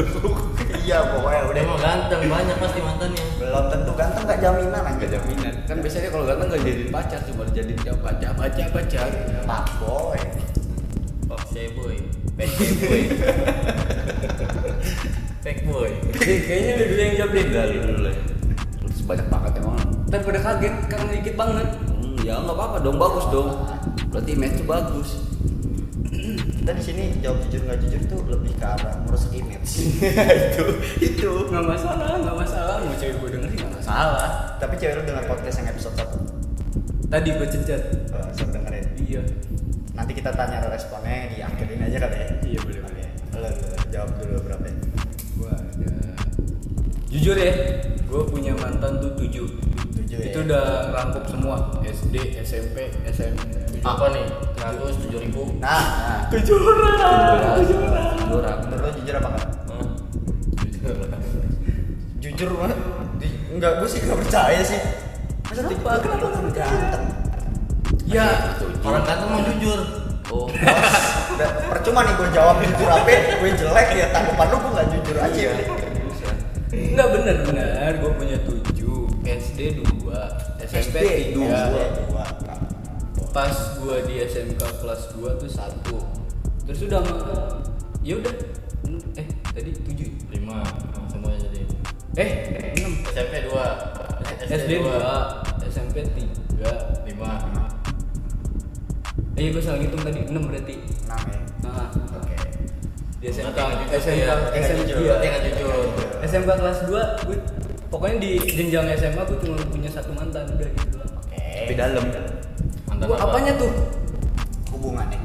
iya 0.86 1.04
pokoknya 1.04 1.42
udah 1.44 1.62
mau 1.68 1.78
ganteng, 1.78 2.20
banyak 2.24 2.56
pasti 2.56 2.80
mantannya. 2.80 3.24
belum 3.36 3.64
tentu 3.68 3.92
ganteng 3.94 4.24
gak 4.24 4.40
jaminan 4.40 4.80
Gak 4.80 4.96
aja 4.96 5.08
jaminan. 5.20 5.54
Kan 5.68 5.76
biasanya 5.84 6.08
kalau 6.08 6.24
ganteng 6.24 6.48
gak 6.50 6.62
jadiin 6.64 6.88
pacar, 6.88 7.20
cuma 7.28 7.42
dijadiin 7.52 7.78
siapa 7.84 8.00
baca 8.00 8.28
baca 8.32 8.64
baca. 8.72 9.00
pak 9.44 9.64
boy 9.78 10.20
saya 11.50 11.66
boy. 11.74 11.98
Fake 12.38 12.54
boy. 12.78 13.02
Fake 15.44 15.62
boy. 15.66 15.90
Kayaknya 16.14 16.72
lu 16.78 16.84
dulu 16.86 17.02
yang 17.02 17.14
jawab 17.18 17.30
deh. 17.34 17.42
Enggak 17.42 17.64
lu 17.68 17.78
dulu 17.82 18.00
lah. 18.06 18.29
Lu 20.10 20.18
sebanyak 20.18 20.18
banget 20.18 20.18
emang. 20.18 20.18
Ntar 20.18 20.20
pada 20.20 20.40
kaget 20.42 20.74
karena 20.86 21.10
dikit 21.14 21.34
banget. 21.36 21.68
Hmm, 21.70 22.16
ya 22.20 22.34
nggak 22.36 22.56
apa-apa 22.56 22.76
dong, 22.82 22.96
bagus 22.98 23.26
dong. 23.30 23.48
Berarti 24.10 24.30
image 24.34 24.54
tuh 24.58 24.66
bagus. 24.66 25.10
kita 26.60 26.72
di 26.76 26.82
sini 26.84 27.04
jawab 27.22 27.40
jujur 27.46 27.64
nggak 27.64 27.78
jujur 27.80 28.00
tuh 28.04 28.20
lebih 28.28 28.52
ke 28.52 28.66
arah 28.66 28.92
merusak 29.06 29.32
image 29.32 29.70
itu 30.52 30.64
itu. 31.00 31.30
Nggak 31.48 31.64
masalah, 31.64 32.18
nggak 32.18 32.36
masalah. 32.36 32.74
Mau 32.82 32.92
cewek 32.92 33.16
gue 33.16 33.28
dengerin 33.32 33.56
nggak 33.56 33.72
masalah. 33.78 34.28
tapi 34.58 34.74
cewek 34.76 35.00
lu 35.00 35.02
dengar 35.06 35.24
podcast 35.24 35.56
yang 35.62 35.68
episode 35.70 35.96
satu 35.96 36.18
Tadi 37.08 37.28
gue 37.32 37.46
cencet. 37.48 37.82
oh, 38.12 38.28
suruh 38.36 38.52
dengerin 38.52 38.84
Iya. 39.00 39.22
nanti 39.90 40.12
kita 40.12 40.30
tanya 40.30 40.60
responnya 40.66 41.26
di 41.26 41.40
akhirin 41.40 41.80
aja 41.80 41.98
kali 41.98 42.16
ya 42.16 42.28
Iya, 42.44 42.58
boleh, 42.60 42.80
Oke. 42.84 43.04
Lu, 43.32 43.38
lu, 43.40 43.50
jawab 43.88 44.10
dulu 44.16 44.34
berapa 44.44 44.64
ya? 44.66 44.74
Gua 45.34 45.52
ada. 45.56 45.90
Jujur 47.08 47.34
ya, 47.34 47.52
gue 47.96 48.22
punya 48.26 48.52
mantan 48.54 49.00
tuh 49.00 49.10
tujuh. 49.16 49.48
Tujuh 50.20 50.28
ya? 50.28 50.30
Itu 50.30 50.38
udah 50.44 50.64
rangkup 50.92 51.24
semua. 51.26 51.56
SD, 51.82 52.14
SMP, 52.44 52.76
SMA. 53.08 53.44
Tujuh 53.72 53.80
apa 53.82 54.04
nih? 54.12 54.26
100, 54.60 55.08
7 55.08 55.24
ribu. 55.24 55.42
nah, 55.56 55.80
nah 55.80 56.18
Tujuh 56.28 56.56
orang. 56.56 57.56
Tujuh 57.56 57.76
orang. 57.80 58.06
Tujuh 58.12 58.28
orang. 58.36 58.56
menurut 58.60 58.82
lu 58.84 58.90
jujur 59.00 59.14
apa 59.16 59.28
enggak? 59.32 59.48
Hmm. 59.66 59.88
Jujur 60.60 60.96
lah. 61.08 61.20
jujur 62.20 62.48
mah 62.52 62.72
di- 63.16 63.40
enggak 63.50 63.72
gue 63.80 63.88
sih 63.88 64.00
nggak 64.00 64.20
percaya 64.20 64.60
sih 64.60 64.80
masa 65.40 65.66
Kenapa? 65.66 65.90
Kenapa 65.98 66.24
nggak 66.30 66.44
percaya? 66.46 66.68
ganteng 66.70 67.04
Ya, 68.06 68.26
Orang 68.80 69.02
ganteng 69.02 69.28
mau 69.28 69.42
jujur. 69.44 69.80
Oh, 70.30 70.46
Udah, 70.46 71.50
percuma 71.74 72.06
nih 72.06 72.14
gue 72.14 72.28
jawab 72.30 72.62
jujur 72.62 72.86
apa 72.86 73.10
gue 73.34 73.50
jelek 73.50 73.88
ya 73.98 74.06
tanggapan 74.14 74.46
lu 74.46 74.56
gue 74.62 74.70
nggak 74.78 74.88
jujur 74.94 75.16
aja 75.18 75.40
ya 75.42 75.54
Enggak 76.70 77.08
bener 77.10 77.36
bener, 77.42 77.92
gue 77.98 78.10
punya 78.14 78.38
tujuh, 78.46 79.10
SD 79.26 79.82
dua, 80.10 80.26
SMP 80.58 80.96
tiga. 81.30 81.70
dua. 81.70 82.26
Pas 83.30 83.54
gue 83.78 83.96
di 84.10 84.14
SMK 84.26 84.58
kelas 84.82 85.14
2 85.14 85.38
tuh 85.38 85.46
satu, 85.46 86.02
terus 86.66 86.82
udah 86.82 86.98
ya 88.02 88.18
udah, 88.18 88.34
eh 89.14 89.26
tadi 89.54 89.70
tujuh, 89.70 90.10
5. 90.34 90.50
Nah, 90.50 90.66
semuanya 91.06 91.38
jadi. 91.46 91.62
eh 92.18 92.30
enam, 92.74 92.92
SMP 93.06 93.46
2. 93.46 93.54
SD 94.50 94.82
dua, 94.82 95.46
SMP 95.62 96.02
tiga, 96.10 96.72
5. 97.06 97.14
iya 99.38 99.48
gue 99.54 99.62
salah 99.62 99.78
ngitung 99.78 100.02
tadi. 100.02 100.20
6 100.26 100.34
berarti. 100.50 100.74
6 101.06 101.30
ya? 101.30 101.40
Nah. 101.70 101.86
Oke. 102.18 102.34
Di 103.22 103.30
SMK 103.30 103.58
SMK 103.94 104.26
SMK 104.58 105.22
nggak 105.22 105.42
jujur. 105.54 105.86
SMK 106.26 106.50
kelas 106.50 106.78
2 106.90 107.30
gue 107.30 107.36
pokoknya 107.90 108.16
di 108.18 108.30
jenjang 108.46 108.86
SMA 108.94 109.22
gue 109.24 109.38
cuma 109.40 109.56
punya 109.66 109.90
satu 109.90 110.10
mantan 110.10 110.46
udah 110.48 110.68
gitu 110.68 110.86
doang. 110.94 111.12
Oke. 111.18 111.36
Tapi 111.36 111.72
dalam. 111.74 112.04
Mantan 112.86 113.06
Gua 113.06 113.16
apa? 113.16 113.26
apanya 113.28 113.52
tuh? 113.56 113.70
Hubungannya. 114.70 115.18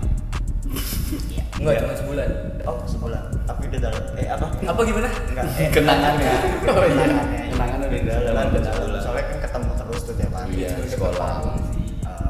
Iya. 1.30 1.44
Enggak 1.56 1.76
cuma 1.80 1.94
sebulan. 1.96 2.30
Oh 2.66 2.78
sebulan. 2.84 3.22
Tapi 3.46 3.62
udah 3.70 3.80
dalam. 3.82 4.04
Eh 4.16 4.28
apa? 4.28 4.46
Apa 4.52 4.80
gimana? 4.82 5.08
Enggak. 5.30 5.46
Eh 5.56 5.70
Kenangannya. 5.76 6.34
Kenangannya. 6.62 7.42
Kenangannya 7.48 7.88
udah 7.88 8.02
dalam, 8.02 8.18
Sebulan, 8.18 8.46
udah 8.50 8.62
sebulan. 8.66 8.82
dalam. 8.82 9.02
soalnya 9.02 9.24
kan 9.24 9.38
ketemu 9.40 9.72
terus 9.76 10.02
tuh 10.02 10.14
tiap 10.16 10.32
hari. 10.34 10.52
Iya, 10.56 10.70
sekolah. 10.90 11.30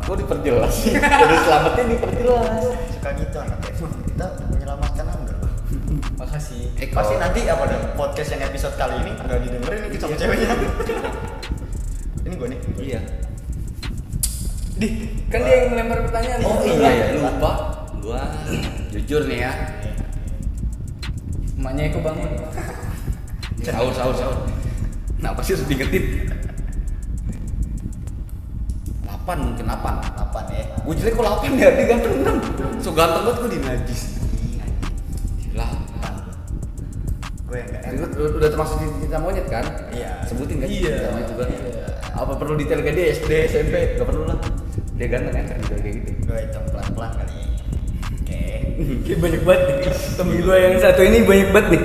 Kok 0.06 0.18
diperjelas. 0.22 0.70
Sih? 0.76 0.94
Udah 1.26 1.40
selamatin 1.42 1.86
diperjelas. 1.90 2.62
suka 2.94 3.10
gitu 3.18 3.38
anaknya 3.42 3.65
makasih 6.36 6.68
Eh, 6.76 6.92
pasti 6.92 7.16
nanti 7.16 7.48
apa 7.48 7.64
dong 7.64 7.96
podcast 7.96 8.36
yang 8.36 8.44
episode 8.44 8.76
kali 8.76 9.00
ini 9.00 9.12
nggak 9.16 9.40
didengerin 9.40 9.80
nih 9.88 9.96
sama 9.96 10.16
ceweknya 10.20 10.52
ini 12.28 12.34
gue 12.36 12.48
nih 12.52 12.60
Iya. 12.76 13.00
di 14.76 14.88
kan 15.32 15.40
dia 15.48 15.56
yang 15.56 15.68
melempar 15.72 16.04
pertanyaan 16.04 16.44
Oh 16.44 16.60
iya 16.60 16.92
ya, 16.92 17.06
lupa. 17.16 17.32
lupa. 17.32 17.52
Gua 18.04 18.22
jujur 18.92 19.24
nih 19.26 19.48
ya. 19.48 19.52
emaknya 21.56 21.88
Eko 21.88 22.04
bangun 22.04 22.28
Sahur, 23.66 23.90
sahur, 23.90 24.14
sahur. 24.14 24.38
Kenapa 25.16 25.40
sih 25.40 25.56
harus 25.56 25.64
diingetin? 25.66 26.28
8 29.08 29.24
mungkin 29.40 29.64
8 29.64 29.72
8 29.72 30.54
ya 30.54 30.64
Gue 30.84 30.94
jelek 30.94 31.16
kok 31.16 31.24
8 31.24 31.56
ya, 31.56 31.68
dia 31.72 31.86
ganteng 31.88 32.14
6 32.20 32.84
So 32.84 32.92
ganteng 32.92 33.24
banget 33.24 33.38
gue 33.40 33.52
di 33.56 33.60
najis 33.64 34.02
gue 37.46 37.56
yang 37.56 37.70
Ini 37.70 37.78
enak 37.96 38.10
udah, 38.12 38.30
udah 38.36 38.50
termasuk 38.50 38.76
cinta 38.98 39.18
monyet 39.18 39.46
kan? 39.46 39.66
Iya. 39.90 40.12
Sebutin 40.24 40.58
kan 40.58 40.68
Iya. 40.68 40.92
cinta 40.92 41.10
monyet 41.12 41.28
juga 41.30 41.44
Iya. 41.46 41.86
Apa 42.16 42.34
perlu 42.34 42.54
detail 42.56 42.80
ke 42.80 42.92
dia 42.92 43.06
SD, 43.12 43.32
SMP? 43.46 43.76
Gak 43.96 44.04
perlu 44.04 44.24
lah 44.24 44.38
Dia 44.94 45.08
ganteng 45.08 45.34
kan, 45.34 45.46
kan 45.46 45.60
kayak 45.62 45.94
gitu 45.94 46.10
gue 46.26 46.38
hitung 46.40 46.66
pelan 46.68 46.88
pelan 46.92 47.12
kali 47.14 47.34
ya 47.36 47.46
oke 48.08 48.40
Kayak 49.06 49.20
banyak 49.20 49.42
banget 49.44 49.62
nih. 49.62 49.78
Temen 50.16 50.36
gue 50.40 50.56
yang 50.58 50.74
satu 50.80 51.02
ini 51.02 51.18
banyak 51.22 51.50
banget 51.50 51.68
nih. 51.70 51.84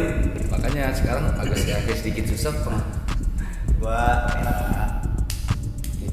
Makanya 0.49 0.85
sekarang 0.93 1.25
agak, 1.35 1.59
agak 1.61 1.97
sedikit 1.97 2.25
susah 2.27 2.53
pernah 2.57 2.85
gue 3.75 4.01
enak 4.35 4.57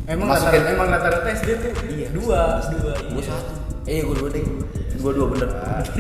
Emang 0.08 0.28
Masukin- 0.30 0.64
rata 0.64 0.72
emang 0.72 0.88
rata-rata 0.90 1.30
SD 1.30 1.50
tuh 1.58 1.72
Iya. 1.86 2.08
dua, 2.12 2.42
dua. 2.66 2.94
Gue 3.08 3.22
satu 3.22 3.54
Eh 3.84 4.00
gue 4.02 4.16
dua 4.16 4.30
deh 4.30 4.44
Gue 4.96 5.12
dua 5.14 5.28
bener 5.30 5.48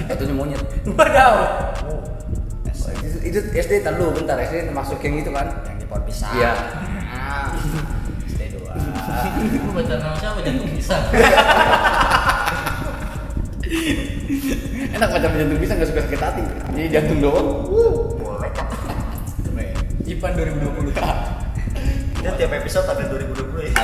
Satunya 0.02 0.34
monyet 0.34 0.62
Wadaw. 0.90 1.34
Itu, 3.28 3.40
itu 3.44 3.60
SD 3.60 3.72
tar 3.82 3.94
dulu 3.94 4.16
bentar 4.16 4.40
SD 4.40 4.66
termasuk 4.66 5.00
yang 5.02 5.16
itu 5.18 5.30
kan 5.30 5.48
yang 5.64 5.76
di 5.76 5.86
pohon 5.86 6.04
pisang 6.04 6.32
Iya. 6.32 6.52
ah 7.06 7.52
stay 8.26 8.48
dua 8.50 8.72
Lu 9.60 9.72
baca 9.72 9.94
nama 9.96 10.16
siapa 10.16 10.40
jantung 10.42 10.70
pisang? 10.72 11.04
enak 14.88 15.10
macam 15.12 15.30
jantung 15.30 15.60
bisa 15.60 15.74
nggak 15.76 15.90
suka 15.90 16.02
sakit 16.02 16.22
hati 16.22 16.44
jadi 16.72 16.88
jantung 16.90 17.20
doang 17.20 17.48
boleh 18.16 18.52
kan 18.52 18.66
keren 18.72 19.76
Ipan 20.08 20.32
2020. 20.34 20.96
kita 22.16 22.32
tiap 22.34 22.52
episode 22.54 22.88
ada 22.88 23.04
2020 23.06 23.68
ya 23.68 23.76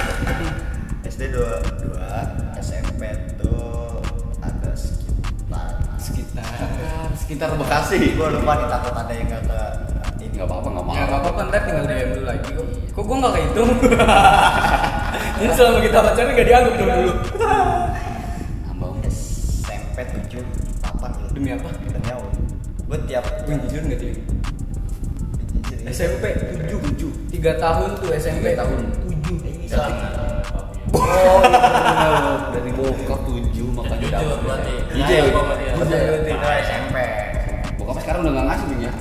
SD 1.04 1.22
2 1.30 2.00
2 2.00 2.64
SMP 2.64 3.02
tuh 3.38 4.00
ada 4.40 4.72
sekitar 4.74 5.84
Sekitar. 6.00 7.13
Sekitar 7.24 7.56
Bekasi 7.56 8.20
gue 8.20 8.28
lupa 8.36 8.52
nih 8.60 8.68
takut 8.68 8.92
ada 8.94 9.14
yang 9.16 9.28
nggak 9.32 9.44
ke 9.48 9.60
ini 10.20 10.36
nggak 10.36 10.44
apa-apa 10.44 10.68
nggak 10.68 10.84
Ya 10.84 10.92
nggak 10.92 11.08
apa-apa 11.08 11.18
apa-apa 11.24 11.42
ntar 11.48 11.62
tinggal 11.64 11.86
DM 11.88 12.10
dulu 12.12 12.26
lagi 12.28 12.50
kok. 12.52 12.68
Kok 12.94 13.04
gue 13.08 13.16
nggak 13.16 13.34
kehitung? 13.34 13.70
Ini 15.42 15.52
selama 15.56 15.80
kita 15.82 15.98
pacaran 16.04 16.32
nggak 16.36 16.48
dianggap 16.48 16.74
dong 16.76 16.90
dulu. 16.92 17.12
Ambau. 18.70 18.92
SMP 19.08 19.98
7 20.04 20.44
8 20.84 21.16
gitu 21.16 21.32
Demi 21.34 21.50
apa? 21.56 21.70
demi 21.74 22.10
Allah 22.12 22.32
gue 22.84 23.00
tiap 23.08 23.24
Gue 23.48 23.56
jujur 23.66 23.82
nggak 23.88 24.00
sih? 24.04 24.14
SMP 25.88 26.24
7 26.36 26.76
7 26.76 27.40
3 27.40 27.64
tahun 27.64 27.90
tuh 28.04 28.10
SMP 28.14 28.46
Tiga 28.52 28.68
tahun. 28.68 28.80
7 29.08 29.72
Sangat. 29.72 30.12
oh 30.94 31.02
iya, 31.02 32.14
dari 32.54 32.70
bokap 32.78 33.20
tujuh 33.26 33.68
makanya 33.74 34.22
dapat. 34.22 34.38
berarti. 34.46 34.74
Jujur. 34.94 35.10
Iya, 35.10 35.22
gua 35.34 35.44
sekarang 38.04 38.20
udah 38.28 38.34
nggak 38.36 38.48
ngasih 38.52 38.66
nih 38.68 38.80
ya? 38.84 38.92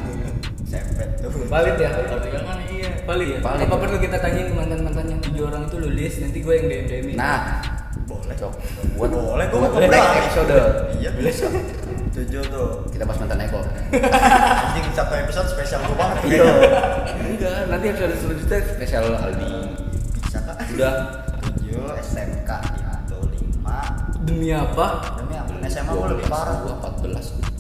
SMP 0.73 0.99
tuh. 1.21 1.29
Valid 1.51 1.77
ya? 1.77 1.91
Tapi 1.93 2.29
kan 2.33 2.43
iya. 2.71 2.91
Valid 3.05 3.29
ya? 3.29 3.39
Valid. 3.45 3.67
Apa 3.67 3.77
perlu 3.77 3.99
kita 4.01 4.17
tanyain 4.23 4.47
ke 4.49 4.55
mantan-mantan 4.57 5.05
yang 5.11 5.21
tujuh 5.21 5.43
orang 5.51 5.63
itu 5.69 5.77
lu 5.77 5.89
list 5.93 6.17
nanti 6.23 6.39
gue 6.41 6.55
yang 6.55 6.67
DM 6.71 6.87
DM 6.89 7.07
nah. 7.19 7.61
Boleh 8.09 8.37
cok 8.37 8.53
buat 8.97 9.11
boleh 9.13 9.47
gue 9.51 9.59
buat 9.59 9.73
mau 9.73 9.81
next 9.83 9.93
berani. 9.93 10.21
episode. 10.23 10.57
Iya. 10.97 11.11
Bisa 11.19 11.47
tujuh 12.13 12.43
tuh. 12.47 12.69
Kita 12.89 13.05
bahas 13.05 13.19
mantan 13.21 13.39
Eko. 13.43 13.61
Anjing 14.73 14.85
satu 14.97 15.13
episode 15.19 15.49
spesial 15.51 15.81
gue 15.85 15.97
banget. 15.99 16.17
Iya. 16.31 16.45
Enggak 17.29 17.59
nanti 17.69 17.87
episode 17.93 18.15
selanjutnya 18.17 18.59
spesial 18.65 19.05
Aldi. 19.13 19.51
Bisa 20.25 20.39
kak. 20.41 20.57
Udah. 20.73 20.95
Tujuh 21.43 21.85
SMK 22.01 22.51
itu 23.03 23.19
lima. 23.35 23.79
Demi 24.25 24.49
apa? 24.55 24.87
demi 25.21 25.35
apa? 25.37 25.53
SMA 25.69 25.93
gue 25.93 26.09
lebih 26.17 26.27
parah. 26.31 26.55
gua 26.65 26.75
14 26.97 27.52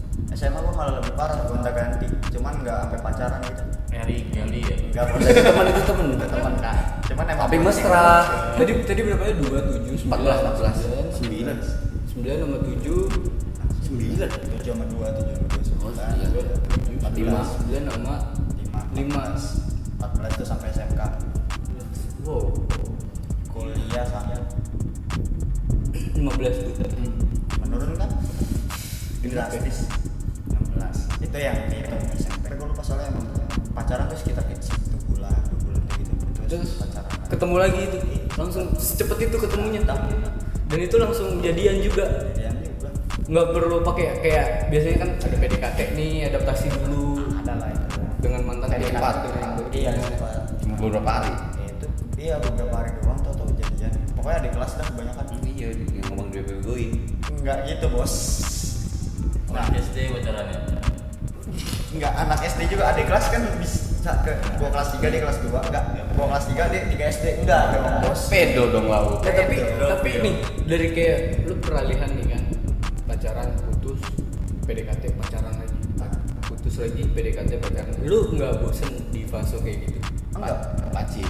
SMA 0.42 0.58
gue 0.58 0.74
malah 0.74 0.98
lebih 0.98 1.14
parah 1.14 1.38
gonta 1.46 1.70
ganti. 1.70 2.06
Cuman 2.34 2.52
nggak 2.66 2.76
sampai 2.82 2.98
pacaran 2.98 3.38
gitu. 3.46 3.62
Mary 3.92 4.26
Kelly 4.34 4.60
ya. 4.66 4.76
nggak 4.90 5.04
proses 5.14 5.36
teman 5.36 5.64
itu 5.68 5.80
teman 5.84 6.06
teman 6.16 6.54
kan 6.64 6.76
cuman 7.06 7.24
emang 7.28 7.44
Tapi 7.46 7.58
mesra. 7.60 8.08
Tadi 8.56 8.72
tadi 8.88 9.00
berapa 9.04 9.24
ya? 9.28 9.34
2 9.36 9.52
7 9.84 10.08
14, 10.08 11.22
14. 11.22 11.22
9 11.22 12.24
9 12.24 12.42
sama 12.42 12.56
7 12.66 13.32
sembilan. 13.84 14.28
Tujuh 14.32 14.72
sama 14.72 14.84
dua 14.88 15.06
tujuh 15.12 15.36
sama 15.36 15.46
dua 15.52 15.82
Oh, 15.82 15.92
sembilan. 15.92 16.46
Empat 16.98 17.12
lima. 17.14 17.40
9 17.44 17.84
sama 17.84 18.14
lima. 18.56 18.80
5 18.96 20.00
empat 20.00 20.10
belas 20.18 20.32
itu 20.34 20.44
sampai 20.48 20.68
SMK 20.72 21.00
Wow. 22.24 22.48
Kuliah 23.52 24.04
sampai 24.08 24.40
15 26.16 26.64
tuh 26.64 26.72
menurun 27.60 27.94
kan? 28.00 28.10
Drastis. 29.22 29.86
16 29.86 30.01
itu 31.32 31.40
yang 31.40 31.56
itu 31.72 31.96
SMP 32.20 32.60
gue 32.60 32.66
lupa 32.68 32.84
soalnya 32.84 33.08
emang 33.08 33.24
pacaran 33.72 34.04
tuh 34.04 34.20
sekitar 34.20 34.44
kayak 34.44 34.60
satu 34.60 35.00
bulan 35.08 35.32
dua 35.32 35.58
bulan 35.64 35.82
kayak 35.88 36.04
gitu. 36.04 36.14
Terus, 36.28 36.48
Terus 36.52 36.70
pacaran. 36.76 37.12
ketemu 37.32 37.56
lagi 37.56 37.80
itu. 37.88 37.98
Langsung 38.36 38.64
secepat 38.76 39.18
itu 39.24 39.36
ketemunya 39.40 39.80
Dan 40.68 40.78
itu 40.80 40.96
langsung 41.00 41.40
jadian 41.40 41.80
juga. 41.80 42.04
Jadian 42.36 42.56
juga. 42.60 42.88
Nggak 43.32 43.46
perlu 43.48 43.76
pakai 43.80 44.04
kayak 44.20 44.46
biasanya 44.68 44.96
kan 45.00 45.10
ada 45.24 45.36
PDKT 45.40 45.78
nih 45.96 46.12
adaptasi 46.28 46.66
dulu. 46.84 47.24
Ada 47.40 47.52
lah 47.56 47.68
itu. 47.72 48.00
Dengan 48.20 48.40
mantan 48.44 48.68
yang 48.76 49.00
baru. 49.00 49.64
iya 49.72 49.90
cuma 49.96 50.76
beberapa 50.76 51.10
hari. 51.16 51.32
Ya, 51.32 51.64
itu 51.72 51.86
iya 52.20 52.34
beberapa 52.44 52.76
hari 52.76 52.92
doang 53.00 53.20
tau 53.24 53.32
tau 53.32 53.48
jadian. 53.56 53.92
Pokoknya 54.20 54.40
di 54.44 54.50
kelas 54.52 54.72
dah 54.76 54.84
kebanyakan. 54.84 55.26
Iya 55.48 55.68
yang 55.80 56.04
ngomong 56.12 56.28
dia 56.28 56.44
begoin 56.44 56.92
enggak 57.40 57.58
gitu 57.72 57.88
bos. 57.88 58.14
Nah, 59.52 59.68
SD 59.68 60.12
bocorannya. 60.12 60.71
Enggak 61.92 62.12
anak 62.16 62.38
SD 62.40 62.60
juga 62.68 62.88
adik 62.88 63.06
kelas 63.06 63.26
kan 63.28 63.42
bisa 63.60 64.12
ke 64.22 64.32
gua 64.56 64.68
kelas 64.70 64.88
3 64.96 65.12
dia 65.12 65.20
kelas 65.20 65.38
2 65.40 65.52
enggak 65.52 65.84
gua 66.12 66.26
kelas 66.28 66.44
3 66.48 66.72
dia 66.72 66.80
3 66.88 67.14
SD 67.14 67.26
enggak 67.40 67.62
dong 67.70 67.86
bos. 68.00 68.20
Pedo 68.26 68.62
dong 68.68 68.86
lau 68.86 69.20
Eh, 69.20 69.30
tapi 69.30 69.56
Betul, 69.56 69.88
tapi 69.88 70.10
betul. 70.10 70.24
nih 70.24 70.34
dari 70.64 70.86
kayak 70.90 71.18
lu 71.44 71.54
peralihan 71.58 72.10
nih 72.10 72.26
kan 72.28 72.42
pacaran 73.04 73.48
putus 73.60 74.00
PDKT 74.62 75.04
pacaran 75.14 75.54
lagi 75.54 75.76
putus 76.42 76.74
lagi 76.78 77.02
PDKT 77.06 77.50
pacaran. 77.58 77.94
Lu 78.02 78.18
nggak 78.32 78.52
bosen 78.58 78.90
di 79.10 79.22
fase 79.24 79.56
kayak 79.58 79.76
gitu? 79.84 79.98
Enggak. 80.32 80.58
Paci 80.90 81.22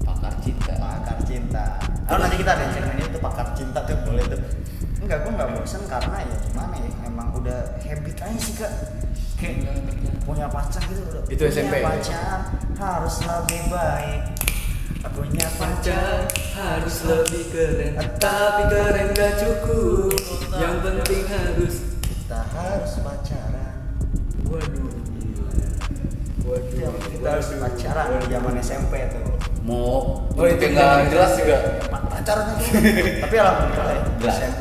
pakar 0.00 0.34
cinta. 0.38 0.72
Pakar 0.74 1.18
cinta. 1.22 1.64
Oh 2.10 2.18
nanti 2.18 2.36
kita 2.36 2.52
ada 2.52 2.66
segmen 2.74 2.98
itu 2.98 3.18
pakar 3.18 3.46
cinta 3.54 3.78
tuh 3.84 3.94
boleh 4.02 4.24
tuh. 4.26 4.40
Enggak 5.00 5.22
gua 5.22 5.30
enggak 5.32 5.48
bosan 5.54 5.82
karena 5.86 6.16
ya 6.20 6.36
gimana 6.42 6.74
ya 6.76 6.90
emang 7.06 7.28
udah 7.32 7.58
habit 7.80 8.16
aja 8.18 8.38
sih 8.38 8.54
kak. 8.58 8.72
Kayak 9.40 9.72
punya 10.30 10.46
pacar 10.46 10.82
gitu 10.86 11.02
Itu 11.26 11.42
punya 11.42 11.50
SMP. 11.50 11.74
pacar 11.82 12.38
harus 12.78 13.16
lebih 13.26 13.62
baik. 13.66 14.22
Punya 15.10 15.48
pacar 15.58 16.30
harus 16.54 16.96
lebih 17.02 17.42
keren. 17.50 17.92
Tapi 18.16 18.62
keren 18.70 19.08
gak 19.10 19.32
cukup. 19.42 20.14
Yang 20.54 20.74
penting 20.86 21.22
harus 21.26 21.74
kita 22.06 22.40
harus 22.54 22.92
pacaran. 23.02 23.74
Waduh 24.46 24.88
waduh 26.46 26.98
kita 27.10 27.28
harus 27.30 27.48
pacaran 27.54 28.06
di 28.18 28.26
zaman 28.26 28.54
SMP 28.58 28.92
tuh 29.12 29.22
mau 29.62 30.26
Oh, 30.34 30.46
itu 30.48 30.66
nggak 30.72 31.12
jelas 31.12 31.32
juga. 31.38 31.58
Pacaran 31.90 32.46
tapi 33.20 33.36
alhamdulillah 33.38 33.86
ya. 34.18 34.30
SMP 34.30 34.60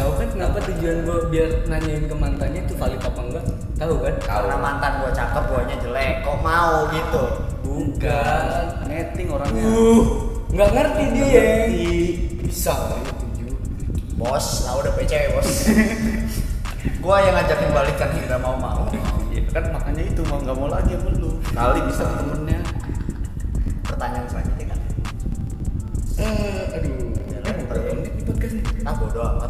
Tahu 0.00 0.16
kan 0.16 0.28
kenapa 0.32 0.58
tujuan 0.64 0.96
gue 1.04 1.18
biar 1.28 1.50
nanyain 1.68 2.08
ke 2.08 2.16
mantannya 2.16 2.64
itu 2.64 2.72
valid 2.72 3.04
apa 3.04 3.20
enggak? 3.20 3.44
Tahu 3.76 3.94
kan? 4.00 4.14
Karena 4.24 4.56
mantan 4.56 4.92
gua 5.04 5.12
cakep, 5.12 5.44
guanya 5.44 5.76
jelek. 5.76 6.14
Kok 6.24 6.38
mau 6.40 6.88
gitu? 6.88 7.24
Bukan. 7.60 8.64
netting 8.88 9.28
orangnya 9.28 9.60
Uh, 9.60 10.04
nggak 10.56 10.70
ngerti 10.72 11.04
dia. 11.12 11.48
Bisa 12.48 12.72
ya 12.72 13.12
tujuh. 13.12 13.52
Bos, 14.16 14.64
lah 14.64 14.80
udah 14.80 14.92
PC 14.96 15.12
bos. 15.36 15.50
gua 17.04 17.20
yang 17.20 17.36
ngajakin 17.36 17.68
balikan 17.76 18.10
hingga 18.16 18.36
mau 18.40 18.56
mau. 18.56 18.88
ya 19.28 19.44
kan 19.52 19.68
makanya 19.68 20.02
itu 20.08 20.24
mau 20.32 20.40
nggak 20.40 20.56
mau 20.56 20.68
lagi 20.72 20.96
sama 20.96 21.12
lu 21.20 21.30
kali 21.52 21.80
bisa 21.86 22.02
ke 22.02 22.14
temennya 22.18 22.60
Pertanyaan 23.84 24.26
selanjutnya 24.32 24.66
kan? 24.72 24.78
Eh, 26.24 26.76
aduh. 26.76 26.94
Mau 27.40 27.64
berapa 27.68 27.90
menit 27.94 28.12
di 28.16 28.22
podcast 28.24 28.54
nih? 28.56 28.64
Ah 28.88 28.94
bodo 28.96 29.20
amat. 29.22 29.49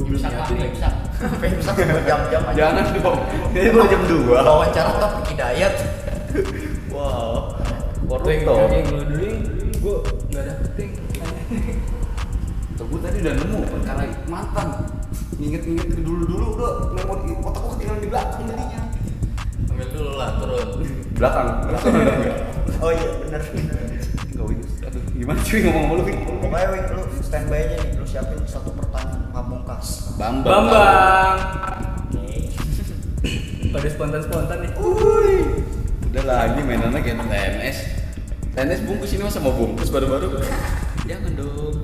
Gue 0.00 0.16
belum 0.16 0.20
nyiapin 0.24 0.56
Pak, 0.56 0.64
lagi. 0.64 1.56
bisa 1.60 1.70
berjam-jam 1.76 2.42
aja. 2.48 2.56
jangan 2.56 2.84
dong 2.96 3.20
ini 3.52 3.68
baru 3.68 3.86
jam 3.92 4.02
dua 4.08 4.38
Wawancara 4.40 4.92
topik 4.96 5.24
hidayat. 5.36 5.74
wow 6.88 7.52
Koruptor. 8.08 8.72
yang 8.72 8.88
lu 8.88 9.04
dulu 9.04 9.28
gue 9.76 9.96
nggak 10.32 10.44
dapet 10.48 10.88
Tuh, 12.80 12.84
gue 12.88 13.00
tadi 13.04 13.16
udah 13.20 13.34
nemu 13.36 13.58
perkara 13.68 14.02
mantan 14.24 14.68
Ingat-ingat 15.36 15.88
ke 15.92 16.00
dulu-dulu 16.00 16.46
udah 16.56 16.72
memori 16.96 17.36
otak 17.36 17.60
gue 17.60 17.70
ketinggalan 17.76 18.00
di 18.00 18.08
belakang 18.08 18.42
jadinya 18.48 18.80
Ambil 19.68 19.86
dulu 19.92 20.10
lah, 20.16 20.28
turun. 20.40 20.68
Belakang, 21.12 21.46
belakang 21.68 21.94
Oh 22.84 22.88
iya 22.88 23.08
bener. 23.20 23.42
Enggak 24.32 24.44
Win, 24.48 24.58
aduh 24.80 25.02
gimana 25.12 25.38
cuy 25.44 25.58
ngomong 25.60 25.84
sama 25.84 25.92
lu 25.92 26.02
Pokoknya 26.40 26.88
lu 26.96 27.02
standby 27.20 27.60
aja 27.68 27.76
nih, 27.76 27.90
lu 28.00 28.04
siapin 28.08 28.40
satu. 28.48 28.69
Bambang 30.20 30.68
Bambang. 30.68 31.36
Oke. 32.12 32.52
Pada 33.72 33.88
spontan-spontan 33.88 34.68
nih. 34.68 34.72
Udah 36.12 36.24
lagi 36.28 36.60
mainannya 36.60 37.00
kayak 37.00 37.24
TNS 37.24 37.78
TNS 38.52 38.80
bungkus 38.84 39.16
ini 39.16 39.24
masa 39.24 39.40
mau 39.40 39.56
bungkus 39.56 39.88
baru-baru 39.88 40.44
Jangan 41.08 41.32
dong 41.40 41.80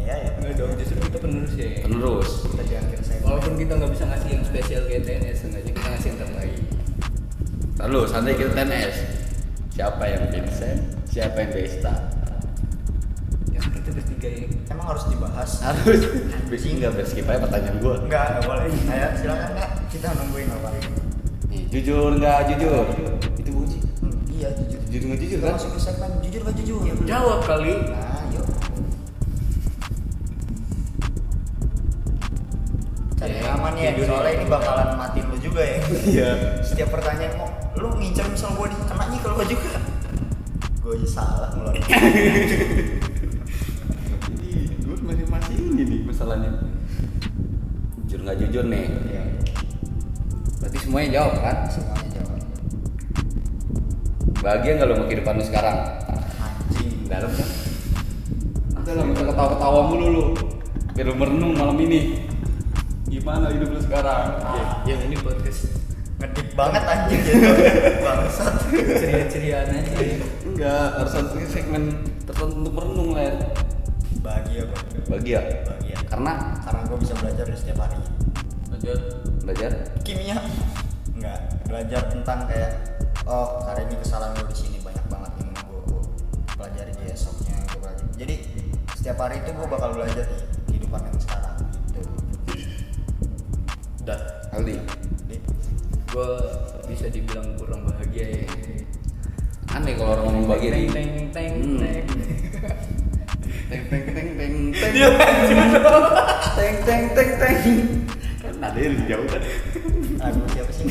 Iya 0.00 0.14
ya. 0.16 0.30
Enggak 0.40 0.64
dong, 0.64 0.72
justru 0.80 0.96
kita 0.96 1.18
penerus 1.20 1.52
ya. 1.60 1.84
Penerus 1.84 2.30
Kita 2.48 2.62
akhir 2.80 3.00
saya. 3.04 3.20
Walaupun 3.20 3.52
kita 3.60 3.72
nggak 3.76 3.92
bisa 3.92 4.04
ngasih 4.08 4.30
yang 4.32 4.44
spesial 4.48 4.82
kayak 4.88 5.02
TNS, 5.04 5.36
sengaja 5.44 5.68
kita 5.68 5.88
ngasih 5.92 6.08
yang 6.08 6.18
terbaik. 6.24 6.56
Lalu 7.84 8.00
santai 8.08 8.32
kita 8.40 8.50
TNS 8.56 8.96
Siapa 9.76 10.04
yang 10.08 10.24
Vincent? 10.32 10.80
Siapa 11.04 11.36
yang 11.36 11.50
Desta? 11.52 12.13
Ya 14.24 14.30
ya. 14.32 14.46
Emang 14.66 14.86
harus 14.88 15.04
dibahas? 15.06 15.50
Harus 15.60 16.00
Besi 16.48 16.68
enggak, 16.72 16.96
biar 16.96 17.04
skip 17.04 17.26
aja 17.26 17.38
pertanyaan 17.38 17.76
gua 17.78 17.94
Enggak, 18.00 18.24
enggak 18.30 18.44
boleh. 18.46 18.64
Ayo 18.88 19.08
silakan 19.14 19.50
Kak. 19.52 19.70
Kita 19.88 20.08
nungguin 20.14 20.48
apa 20.48 20.68
ini. 20.72 20.88
Nih, 21.46 21.62
Jujur 21.68 22.16
nggak 22.16 22.38
jujur? 22.48 22.84
Itu 23.36 23.50
bunyi 23.52 23.76
Hmm, 24.00 24.16
iya 24.30 24.48
jujur. 24.50 24.80
Jujur 24.86 25.06
nggak 25.06 25.20
jujur 25.20 25.38
kan? 25.40 25.52
masuk 25.54 25.70
ke 25.70 25.80
segmen 25.80 26.10
jujur 26.20 26.40
nggak 26.40 26.56
jujur. 26.58 26.80
Jawab 27.04 27.40
kali. 27.44 27.74
Nah, 27.84 28.24
yuk. 28.32 28.46
Cari 33.14 33.34
Ya, 33.34 33.52
aman 33.52 33.72
ya, 33.74 33.90
jujur 33.92 34.06
soalnya 34.10 34.30
ya. 34.30 34.36
ini 34.36 34.46
bakalan 34.48 34.88
matiin 34.96 35.26
lu 35.28 35.36
juga 35.38 35.62
ya. 35.62 35.78
Iya 36.04 36.28
Setiap 36.60 36.88
pertanyaan 36.90 37.32
mau 37.36 37.48
lu 37.74 37.88
ngincer 37.96 38.26
misal 38.26 38.50
gua 38.54 38.66
di 38.66 38.76
kena 38.80 39.04
nih 39.06 39.18
kalau 39.20 39.34
gua 39.36 39.46
juga. 39.46 39.72
Gua 40.80 40.92
aja 40.94 41.08
salah 41.08 41.48
ngeluarin. 41.52 41.82
ini 45.52 45.82
nih 45.84 46.00
masalahnya 46.06 46.50
Jujur 48.04 48.20
nggak 48.24 48.36
jujur 48.40 48.64
nih 48.68 48.84
Iya, 49.10 49.22
Berarti 50.60 50.76
semuanya 50.80 51.08
jawab 51.20 51.34
kan? 51.40 51.56
semuanya 51.68 52.08
jawab. 52.14 52.40
Bahagia 54.40 54.70
nggak 54.76 54.88
lo 54.88 54.94
sama 54.94 55.04
kehidupan 55.08 55.34
lu 55.36 55.44
sekarang? 55.44 55.76
Anjing. 56.38 56.90
Dalam 57.08 57.30
kan? 57.32 57.48
Udah 58.84 58.92
lah, 58.92 59.04
kita 59.08 59.22
ketawa-ketawa 59.32 59.80
mulu 59.88 60.06
lu 60.12 60.24
Biar 60.92 61.06
lu 61.08 61.14
merenung 61.16 61.56
malam 61.56 61.80
ini 61.80 62.20
Gimana 63.08 63.48
hidup 63.48 63.72
lu 63.72 63.80
sekarang? 63.80 64.36
Yang 64.84 65.00
ini 65.08 65.16
podcast 65.18 65.60
Ngedip 66.14 66.48
banget 66.54 66.82
anjing 66.86 67.20
gitu. 67.20 67.42
Bangsat. 68.06 68.54
ceria-ceriaan 68.70 69.66
aja. 69.66 69.96
Enggak, 70.46 70.86
harus 71.02 71.12
ada 71.18 71.42
segmen 71.50 71.82
tertentu 72.22 72.64
untuk 72.64 72.72
merenung 72.72 73.12
lah 73.12 73.34
Bahagia 74.24 74.64
gua. 74.64 74.80
Bahagia? 75.12 75.40
Bahagia. 75.68 75.96
Karena 76.08 76.32
Karena 76.64 76.80
gua 76.88 76.96
bisa 76.96 77.12
belajar 77.20 77.44
dari 77.44 77.58
setiap 77.60 77.78
hari. 77.84 78.00
Lanjut. 78.72 79.00
belajar 79.44 79.70
Kimia. 80.00 80.40
Enggak, 81.12 81.38
belajar 81.68 82.00
tentang 82.08 82.48
kayak 82.48 82.96
oh 83.28 83.60
hari 83.68 83.84
ini 83.84 84.00
kesalahan 84.00 84.32
gue 84.40 84.48
di 84.48 84.56
sini 84.56 84.76
banyak 84.80 85.04
banget 85.12 85.32
yang 85.36 85.52
gue 85.68 86.00
pelajari 86.56 86.92
di 86.96 87.04
esoknya 87.12 87.52
gue 87.68 87.78
pelajari. 87.84 88.12
Jadi 88.16 88.34
setiap 88.96 89.20
hari 89.20 89.44
itu 89.44 89.52
gue 89.52 89.66
bakal 89.68 89.92
belajar 89.92 90.24
di 90.24 90.36
kehidupan 90.72 91.00
yang 91.04 91.18
sekarang 91.20 91.56
gitu. 91.92 92.00
Dah. 94.08 94.20
Aldi 94.56 94.80
Gue 96.08 96.30
bisa 96.88 97.06
dibilang 97.12 97.52
kurang 97.60 97.84
bahagia 97.84 98.26
ya. 98.32 98.48
Aneh 99.76 99.92
kalau 99.98 100.16
orang 100.16 100.24
ngomong 100.24 100.44
bahagia 100.48 100.70
Teng 100.72 100.88
teng 100.88 101.12
teng 101.36 101.52
Hmm. 101.64 101.84
teng. 103.68 103.82
Teng 103.88 104.04
teng 104.04 104.04
teng 104.14 104.28
teng 104.38 104.54
teng 104.72 104.92
Dia 104.92 105.08
Teng 106.54 106.76
teng 106.86 107.02
teng 107.14 107.30
teng 107.40 107.56
Kan 108.44 108.54
ada 108.60 108.78
yang 108.78 108.92
lebih 108.96 109.06
jauh 109.08 109.26
kan 109.28 109.42
aduh 110.24 110.46
siapa 110.56 110.72
sih? 110.72 110.84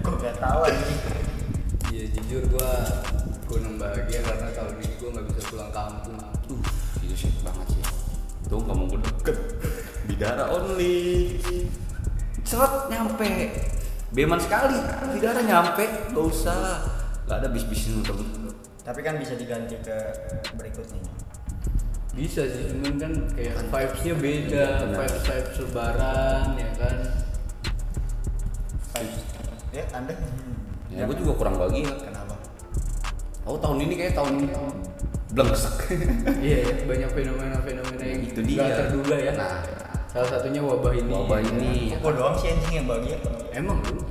gue 0.00 0.14
gak 0.24 0.36
tahu 0.40 0.60
anjing. 0.64 1.00
Iya 1.92 2.04
jujur 2.16 2.42
gue 2.48 2.72
kurang 3.44 3.76
bahagia 3.76 4.24
karena 4.24 4.48
tahun 4.56 4.72
ini 4.80 4.94
gue 4.96 5.08
nggak 5.12 5.24
bisa 5.28 5.40
pulang 5.52 5.68
kampung. 5.68 6.16
Uh, 6.48 6.60
itu 7.04 7.14
sih 7.14 7.30
banget 7.44 7.76
sih 7.76 7.84
Tuh 8.48 8.62
kamu 8.64 8.88
gue 8.88 9.00
deket 9.04 9.36
Bidara 10.08 10.48
only 10.48 11.36
Seret 12.42 12.88
nyampe 12.88 13.52
Beman 14.10 14.40
sekali 14.42 14.80
Bidara 15.14 15.40
nyampe 15.44 15.84
Gak 16.10 16.24
usah 16.24 16.82
Gak 17.28 17.36
ada 17.44 17.48
bis-bisin 17.52 18.02
untuk 18.02 18.16
Tapi 18.80 19.00
kan 19.06 19.20
bisa 19.20 19.38
diganti 19.38 19.76
ke 19.78 19.96
berikutnya. 20.58 21.29
Bisa 22.20 22.44
sih, 22.44 22.68
cuman 22.76 23.00
kan 23.00 23.12
kayak 23.32 23.56
vibes-nya 23.72 24.14
beda, 24.20 24.64
Benar. 24.84 24.96
vibes 25.00 25.22
vibes 25.24 25.56
lebaran 25.64 26.46
ya 26.52 26.70
kan. 26.76 26.96
Ya, 29.72 29.84
anda? 29.96 30.12
Ya 30.92 31.06
gue 31.06 31.16
juga 31.22 31.32
kurang 31.38 31.54
bahagia 31.56 31.88
Kenapa? 31.96 32.34
Oh 33.46 33.56
tahun 33.56 33.86
ini 33.88 33.94
kayak 33.96 34.14
tahun 34.18 34.50
Blengsek 35.30 35.94
Iya, 36.44 36.58
ya, 36.66 36.74
banyak 36.84 37.10
fenomena-fenomena 37.14 38.04
yang 38.04 38.20
Itu 38.26 38.42
dia. 38.44 38.58
nggak 38.58 38.76
terduga 38.84 39.16
ya. 39.16 39.32
Nah. 39.38 39.62
Salah 40.10 40.28
satunya 40.28 40.58
wabah 40.60 40.92
ini. 40.92 41.08
Wabah 41.08 41.38
ya 41.40 41.48
ini. 41.54 41.94
kan. 41.94 42.02
Gue 42.02 42.12
doang 42.18 42.36
sih 42.36 42.50
anjing 42.52 42.74
yang 42.82 42.86
bahagia. 42.90 43.16
Emang 43.54 43.78
lu 43.86 44.02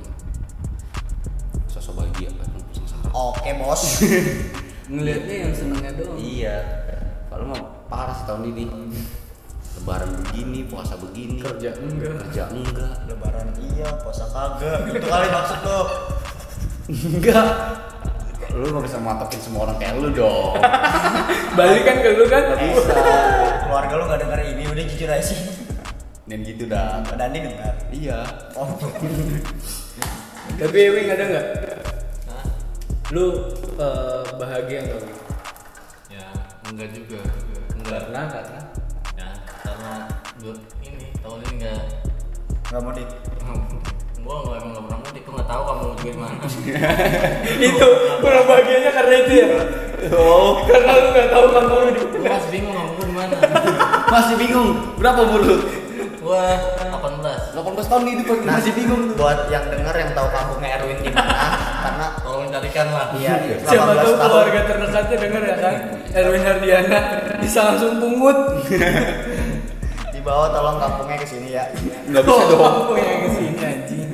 Sosok 1.70 1.94
bahagia 2.02 2.32
kan 2.34 2.48
sengsara 2.74 3.06
Oke 3.12 3.50
bos. 3.60 4.02
ngelihatnya 4.90 5.36
yang 5.46 5.52
senengnya 5.54 5.92
doang. 5.94 6.16
Iya 6.18 6.56
parah 7.90 8.14
sih 8.14 8.24
tahun 8.30 8.54
ini 8.54 8.64
Lebaran 9.80 10.10
begini, 10.22 10.66
puasa 10.66 10.94
begini 10.98 11.42
Kerja 11.42 11.74
enggak. 11.74 12.22
Kerja 12.26 12.42
enggak 12.54 12.94
Lebaran 13.10 13.48
iya, 13.58 13.90
puasa 14.02 14.24
kagak. 14.30 14.78
Gitu 14.86 15.06
kali 15.06 15.28
maksud 15.30 15.58
lo. 15.66 15.80
Enggak 16.90 17.48
Lu 18.50 18.66
gak 18.66 18.82
bisa 18.82 18.98
matokin 18.98 19.38
semua 19.38 19.62
orang 19.70 19.78
kayak 19.78 19.94
lu 20.02 20.10
dong 20.10 20.58
Balik 21.58 21.82
kan 21.86 21.96
ke 22.02 22.08
lu 22.18 22.26
kan? 22.26 22.42
Gak 22.50 22.60
bisa 22.66 22.94
Keluarga 23.62 23.92
lo 23.94 24.04
gak 24.10 24.20
denger 24.26 24.40
ini, 24.42 24.62
udah 24.66 24.84
jujur 24.90 25.06
aja 25.06 25.22
sih. 25.22 25.38
Dan 26.26 26.46
gitu 26.46 26.66
dah 26.66 27.02
Mbak 27.06 27.16
Dandi 27.18 27.38
dengar. 27.42 27.74
Iya 27.90 28.18
Oh. 28.58 28.70
Tapi 30.60 30.76
Ewing 30.76 31.08
ada 31.08 31.24
nggak? 31.24 31.46
Hah? 32.28 32.44
Lu 33.14 33.54
eh, 33.78 34.22
bahagia 34.36 34.78
nggak? 34.82 34.98
Wing? 34.98 35.18
Ya, 36.10 36.26
enggak 36.68 36.90
juga. 36.92 37.22
Enggak. 37.90 38.06
Karena 38.06 38.22
karena 38.30 38.60
Ya, 39.18 39.28
karena 39.66 39.92
gua 40.38 40.54
ini 40.80 41.06
tahun 41.18 41.38
ini 41.42 41.52
enggak 41.58 41.82
Gak 42.70 42.80
mau 42.86 42.92
di. 42.96 43.02
gua 44.20 44.34
enggak 44.46 44.56
emang 44.62 44.70
enggak 44.70 44.84
pernah 44.86 44.98
mudik, 45.02 45.22
gua 45.26 45.32
enggak 45.34 45.48
tahu 45.50 45.62
kamu 45.66 45.82
mudik 45.90 46.14
mana. 46.14 46.36
itu 47.66 47.88
kurang 48.22 48.44
bahagianya 48.46 48.90
karena 48.94 49.14
itu 49.26 49.32
ya. 49.34 49.48
Oh, 50.14 50.62
karena 50.64 50.90
lu 50.94 51.08
nggak 51.10 51.28
tahu 51.28 51.46
kamu 51.50 51.74
di 51.90 51.92
gua 52.14 52.30
masih 52.30 52.50
bingung 52.54 52.74
kamu 52.78 53.02
di 53.02 53.14
mana. 53.18 53.34
Masih 54.10 54.34
bingung 54.42 54.70
Berapa 54.98 55.22
umur 55.22 55.40
lu? 55.46 55.56
Gua 56.30 56.46
18. 56.78 57.58
18 57.58 57.90
tahun 57.90 58.04
hidup 58.06 58.38
masih 58.46 58.70
bingung 58.78 59.10
lu 59.10 59.18
Buat 59.18 59.50
yang 59.50 59.66
denger 59.66 59.90
yang 59.98 60.14
tahu 60.14 60.30
kampungnya 60.30 60.78
Erwin 60.78 61.02
di 61.02 61.10
mana, 61.10 61.58
karena 61.82 62.06
Tolong 62.22 62.46
carikan 62.54 62.86
lah. 62.94 63.06
iya, 63.18 63.34
Siapa 63.66 63.98
18 63.98 63.98
tahu 63.98 64.14
tahun. 64.14 64.30
keluarga 64.30 64.60
terdekatnya 64.62 65.16
denger 65.26 65.42
ya 65.42 65.56
kan? 65.58 65.74
Erwin 66.14 66.42
Hardiana 66.46 66.98
bisa 67.42 67.58
langsung 67.66 67.98
pungut. 67.98 68.38
Di 70.14 70.22
Dibawa 70.22 70.54
tolong 70.54 70.78
kampungnya 70.78 71.18
ke 71.18 71.26
sini 71.26 71.50
ya. 71.50 71.66
Nggak 72.06 72.22
bisa 72.22 72.42
dong. 72.46 72.62
Aku 72.62 72.94
yang 72.94 73.18
ke 73.26 73.30
sini 73.34 73.58
anjing. 73.66 74.08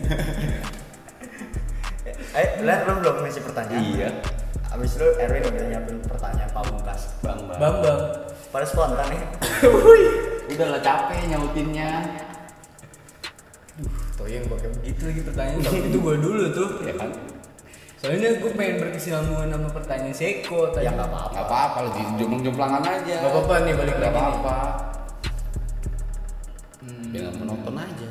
Eh, 2.33 2.49
lihat 2.65 2.81
belum 2.89 2.97
belum 3.05 3.17
ngisi 3.29 3.45
pertanyaan. 3.45 3.85
Iya. 3.93 4.09
Abis 4.73 4.97
itu 4.97 5.05
Erwin 5.21 5.45
udah 5.53 5.65
nyiapin 5.69 6.01
pertanyaan 6.01 6.49
pamungkas. 6.49 7.13
Bang, 7.21 7.45
bang. 7.45 7.61
Bambang. 7.61 8.01
Pada 8.49 8.65
spontan 8.65 9.05
nih. 9.13 9.21
Udah 9.69 10.36
lah 10.71 10.81
capek 10.81 11.19
nyautinnya. 11.31 11.91
Tuh 14.17 14.25
yang 14.31 14.49
pakai 14.49 14.73
begitu 14.81 15.03
lagi 15.05 15.21
pertanyaan 15.29 15.61
tapi 15.61 15.79
itu 15.93 15.99
gue 16.01 16.15
dulu 16.17 16.45
tuh. 16.55 16.69
Ya 16.89 16.95
kan? 16.97 17.11
Soalnya 17.97 18.41
gue 18.41 18.51
pengen 18.57 18.77
berkesinambungan 18.81 19.49
sama 19.53 19.69
pertanyaan 19.73 20.15
Seko 20.17 20.73
tadi. 20.73 20.89
Ya 20.89 20.95
nggak 20.97 21.09
apa-apa. 21.11 21.33
Nggak 21.33 21.47
apa-apa, 21.49 21.77
lu 21.85 21.91
jomplang-jomplangan 22.17 22.83
aja. 22.85 23.17
Nggak 23.21 23.33
apa-apa 23.33 23.55
nih, 23.61 23.73
balik 23.77 23.95
Nggak 23.97 24.13
lagi 24.13 24.17
apa-apa. 24.17 24.57
Hmm. 26.81 27.05
Jangan 27.13 27.35
menonton 27.41 27.75
aja. 27.77 28.11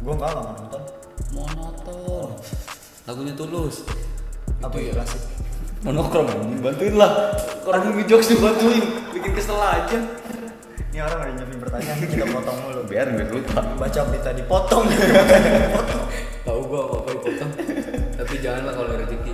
Gue 0.00 0.12
nggak 0.16 0.30
nggak 0.32 0.44
mau 0.44 0.54
nonton. 0.56 0.82
Monoton. 1.30 2.28
Lagunya 3.08 3.34
tulus. 3.36 3.76
Apa 4.60 4.76
Itu 4.76 4.84
ya 4.84 4.92
ya. 4.92 4.92
klasik? 5.00 5.22
Monokrom, 5.88 6.28
bantuin 6.60 6.92
lah. 7.00 7.32
Orang 7.64 7.96
ngejokes 7.96 8.36
dibantuin, 8.36 8.84
bikin 9.16 9.32
kesel 9.32 9.56
aja. 9.56 10.19
Ini 10.90 10.98
orang 11.06 11.18
udah 11.22 11.32
nyiapin 11.38 11.58
pertanyaan 11.62 11.98
kita 12.02 12.26
potong 12.34 12.58
mulu. 12.66 12.82
Biar 12.90 13.06
biar 13.14 13.28
lupa. 13.30 13.62
Baca 13.78 14.00
berita 14.10 14.30
dipotong. 14.34 14.84
Tahu 16.42 16.60
gue 16.66 16.80
apa 16.82 16.94
apa 16.98 17.10
dipotong. 17.14 17.50
tapi 18.18 18.34
janganlah 18.42 18.72
kalau 18.74 18.98
rezeki. 18.98 19.32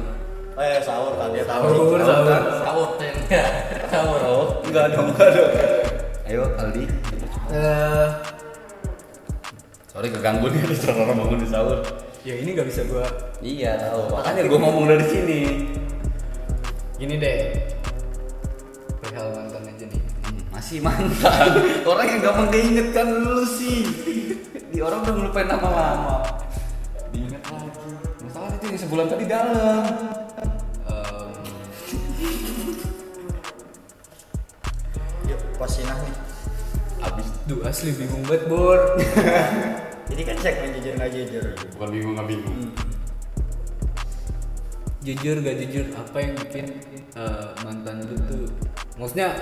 Oh 0.57 0.65
ya 0.65 0.81
sahur 0.85 1.13
kan 1.17 1.33
dia 1.33 1.45
tahu. 1.49 1.65
Sahur, 1.65 2.01
sahur. 2.05 2.41
Sahur 2.61 2.89
ya. 3.33 3.45
Sahur. 3.89 4.21
Oh, 4.21 4.47
enggak 4.69 4.85
dong, 4.93 5.09
enggak 5.17 5.29
dong. 5.33 5.51
Ayo 6.29 6.43
Aldi. 6.61 6.85
Eh, 7.47 8.09
Sorry 9.89 10.13
keganggu 10.13 10.53
nih 10.53 10.61
orang 10.93 11.17
bangun 11.17 11.41
di 11.41 11.49
sahur. 11.49 11.81
ya 12.21 12.37
ini 12.37 12.53
nggak 12.53 12.69
bisa 12.69 12.85
gue. 12.85 13.07
Iya 13.41 13.81
tahu. 13.81 14.13
Makanya 14.13 14.45
gue 14.45 14.59
ngomong 14.61 14.85
dari 14.93 15.07
sini. 15.09 15.41
Gini 17.01 17.17
deh. 17.17 17.41
Hmm, 20.67 20.83
Masih 20.83 20.83
mantan. 20.83 21.51
orang 21.95 22.07
yang 22.11 22.21
gampang 22.27 22.49
keinget 22.51 22.89
kan 22.91 23.07
lu 23.07 23.47
sih. 23.47 23.87
Di 24.75 24.83
orang 24.83 25.07
udah 25.07 25.15
ngelupain 25.15 25.47
nama 25.47 25.69
lama. 25.71 26.17
Diinget 27.15 27.39
lagi. 27.47 27.91
Masalah 28.27 28.51
itu 28.51 28.65
yang 28.67 28.79
sebulan 28.83 29.07
tadi 29.07 29.25
dalam. 29.31 29.83
Yuk, 35.31 35.41
posinah 35.55 35.99
nih. 36.03 36.15
Abis 36.99 37.27
duh 37.47 37.63
asli 37.63 37.95
bingung 37.95 38.27
banget 38.27 38.51
bor. 38.51 38.99
Jadi 40.11 40.23
kan 40.23 40.37
segmen 40.43 40.71
jujur 40.75 40.93
nggak 40.99 41.11
jujur. 41.15 41.47
bukan 41.79 41.89
bingung 41.95 42.13
nggak 42.19 42.29
bingung. 42.31 42.59
jujur 45.07 45.39
gak 45.39 45.55
jujur 45.63 45.87
apa 45.95 46.19
yang 46.19 46.35
bikin 46.35 46.67
eh, 47.15 47.47
mantan 47.63 48.03
lu 48.11 48.19
tuh 48.27 48.51
maksudnya 48.99 49.39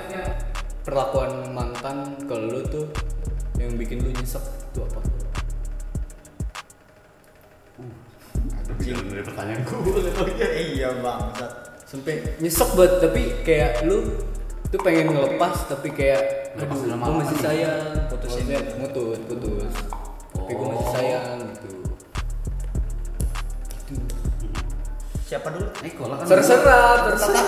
perlakuan 0.85 1.33
mantan 1.51 1.97
ke 2.23 2.35
lu 2.35 2.61
tuh 2.65 2.87
yang 3.57 3.73
bikin 3.75 4.01
lu 4.01 4.13
nyesek 4.13 4.43
tuh 4.71 4.85
apa 4.85 5.01
Aduh, 8.55 8.77
bilang 8.77 9.07
dari 9.09 9.23
pertanyaan 9.23 9.61
gue. 9.63 9.79
iya 10.77 10.89
bang. 10.95 11.23
sampai 11.85 12.15
nyesek 12.39 12.69
banget 12.75 12.93
tapi 13.01 13.23
kayak 13.41 13.73
lu 13.83 14.13
tuh 14.69 14.81
pengen 14.81 15.09
ngelepas 15.11 15.69
tapi 15.69 15.89
kayak 15.89 16.53
aduh 16.55 16.69
gue 16.75 17.15
masih 17.17 17.39
sayang 17.39 17.81
Putusin. 18.07 18.45
Maksudnya 18.45 18.61
putus 18.83 19.19
putus 19.25 19.75
tapi 20.35 20.53
gue 20.53 20.67
masih 20.69 20.83
Oh. 20.85 20.93
sayang 20.93 21.39
gitu 21.49 21.69
Siapa 25.25 25.49
dulu? 25.51 25.67
Eh, 25.81 25.93
kalau 25.97 26.15
kan 26.15 26.27
terserah 26.29 27.09
terserah 27.09 27.45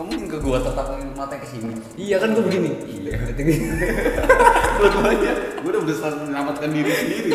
Nggak 0.00 0.16
mungkin 0.16 0.32
ke 0.32 0.38
gua 0.40 0.56
tatapan 0.64 1.12
mata 1.12 1.36
ke 1.36 1.44
sini. 1.44 1.76
iya 1.92 2.16
kan 2.16 2.32
gue 2.32 2.40
begini 2.40 2.72
Iya. 2.88 3.20
Dua-duanya. 4.80 5.32
Gue 5.60 5.76
udah 5.76 5.82
berusaha 5.84 6.08
menyelamatkan 6.16 6.72
diri 6.72 6.88
sendiri. 6.88 7.30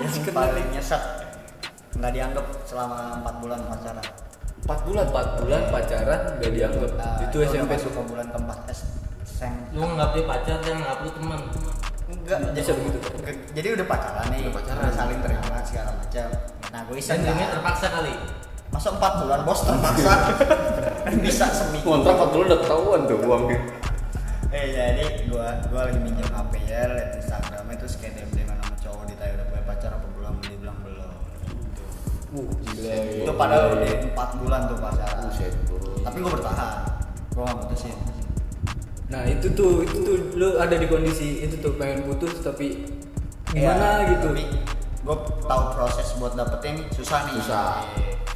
Yang 0.00 0.32
paling 0.32 0.66
nyesek 0.72 1.02
nggak 1.92 2.12
dianggap 2.16 2.46
selama 2.64 3.20
4 3.20 3.42
bulan 3.44 3.60
pacaran. 3.68 4.06
empat 4.64 4.78
bulan 4.88 5.04
empat 5.04 5.26
bulan 5.36 5.62
pacaran 5.68 6.20
gak 6.40 6.52
dianggap 6.56 6.90
Nah, 6.96 7.20
itu 7.20 7.36
SMP 7.44 7.76
ke 7.76 8.02
bulan 8.08 8.26
keempat 8.32 8.58
S. 8.72 8.80
Seng. 9.28 9.52
Lu 9.76 9.84
nggak 9.84 10.16
dia 10.16 10.24
pacar 10.24 10.56
dan 10.64 10.80
nggak 10.80 10.96
lu 10.96 11.10
teman. 11.12 11.40
Enggak, 12.08 12.38
Bisa 12.56 12.72
begitu. 12.72 12.98
Jadi 13.52 13.68
udah 13.68 13.84
pacaran 13.84 14.26
nih, 14.32 14.48
Udah 14.48 14.54
pacaran. 14.56 14.80
udah 14.80 14.94
saling 14.96 15.20
terima 15.20 15.58
segala 15.60 15.90
macam. 15.92 16.26
Nah, 16.72 16.80
gue 16.88 16.96
iseng 16.96 17.20
Dan 17.20 17.36
kan. 17.36 17.48
terpaksa 17.52 17.86
kali. 17.92 18.14
Masa 18.72 18.88
4 18.96 19.20
bulan 19.20 19.40
bos 19.44 19.60
terpaksa 19.68 20.12
bisa 21.24 21.46
seminggu. 21.52 21.84
Kontrak 21.84 22.16
4 22.16 22.32
bulan 22.32 22.46
udah 22.48 22.60
ketahuan 22.64 23.00
tuh 23.04 23.18
uangnya. 23.20 23.58
Eh 24.52 24.66
jadi 24.72 25.04
gua 25.28 25.60
gua 25.68 25.88
lagi 25.88 26.00
minjem 26.00 26.28
HP 26.28 26.52
ya, 26.68 26.88
liat 26.88 27.20
Instagramnya 27.20 27.76
terus 27.80 27.94
kayak 28.00 28.20
DM 28.20 28.30
DM 28.32 28.48
sama 28.48 28.76
cowok 28.80 29.02
ditanya 29.08 29.32
udah 29.36 29.46
punya 29.48 29.62
pacar 29.68 29.90
apa 29.96 30.06
belum, 30.12 30.34
dia 30.44 30.56
bilang 30.60 30.78
belum. 30.84 31.12
uh 32.32 32.48
gila 32.64 32.94
Itu 33.20 33.32
padahal 33.36 33.64
udah 33.76 33.92
4 34.12 34.40
bulan 34.40 34.60
tuh 34.68 34.76
pacaran. 34.80 35.20
Buset, 35.28 35.54
bro. 35.68 35.92
Tapi 36.00 36.16
gua 36.20 36.32
bertahan. 36.36 36.72
Gua 37.32 37.42
gak 37.48 37.58
putusin. 37.64 37.96
Nah 39.12 39.22
itu 39.28 39.46
tuh 39.52 39.84
itu 39.84 39.98
tuh 40.00 40.16
lu 40.40 40.56
ada 40.56 40.76
di 40.80 40.88
kondisi 40.88 41.44
itu 41.44 41.60
tuh 41.60 41.76
pengen 41.76 42.08
putus 42.08 42.40
tapi 42.40 42.88
gimana 43.52 44.08
Iya, 44.08 44.16
gitu. 44.16 44.32
Tapi 44.32 44.44
gua 45.04 45.16
tahu 45.44 45.62
proses 45.76 46.08
buat 46.16 46.32
dapetin 46.36 46.88
susah 46.92 47.28
nih. 47.28 47.36
Susah. 47.40 47.84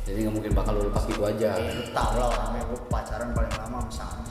Jadi 0.07 0.19
nggak 0.23 0.35
mungkin 0.39 0.53
bakal 0.55 0.73
lu 0.79 0.83
lepas 0.87 1.03
gitu 1.11 1.23
aja. 1.27 1.51
Ya, 1.59 1.71
lu 1.75 1.85
tau 1.91 2.15
lah 2.15 2.31
orangnya 2.31 2.63
gua 2.71 2.79
pacaran 2.87 3.29
paling 3.35 3.53
lama 3.59 3.79
sama 3.91 4.23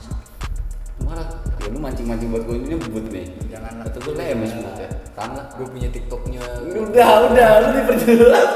Marah. 1.04 1.28
Ya 1.60 1.68
lu 1.68 1.78
mancing-mancing 1.78 2.32
buat 2.32 2.42
gue 2.48 2.56
ini 2.56 2.76
bebut 2.80 3.04
nih. 3.12 3.26
Jangan 3.52 3.72
lah. 3.78 3.84
Kata 3.84 3.98
gue 4.00 4.14
lemes 4.16 4.50
banget 4.56 4.76
ya. 4.80 4.88
Karena 5.12 5.40
Gue 5.52 5.66
punya 5.68 5.88
TikToknya. 5.92 6.42
udah 6.72 7.10
udah 7.28 7.48
lu 7.60 7.68
diperjelas. 7.76 8.50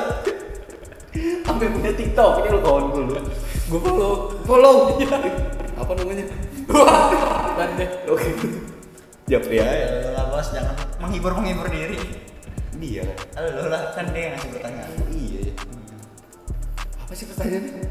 Sampai 1.44 1.66
punya 1.68 1.90
TikTok 1.92 2.32
ini 2.40 2.48
lu 2.48 2.60
kawan 2.64 2.84
gue 2.88 3.02
lu. 3.04 3.14
Gue 3.68 3.80
follow. 3.84 4.12
Follow. 4.48 4.76
Apa 5.76 5.92
namanya? 5.96 6.24
Deh. 7.76 7.88
Oke. 8.08 8.30
Japri 9.30 9.62
Ya, 9.62 9.68
ya. 9.70 9.86
lu 10.02 10.10
lah 10.10 10.26
bos, 10.26 10.48
jangan 10.50 10.74
menghibur 10.98 11.30
menghibur 11.38 11.70
diri. 11.70 11.94
Dia. 12.82 13.06
Lu 13.38 13.70
lah 13.70 13.94
kan 13.94 14.10
dia 14.10 14.22
yang 14.26 14.34
ngasih 14.34 14.50
pertanyaan. 14.58 14.90
Iya. 15.14 15.29
Apa 17.10 17.18
sih 17.18 17.26
pertanyaannya? 17.26 17.90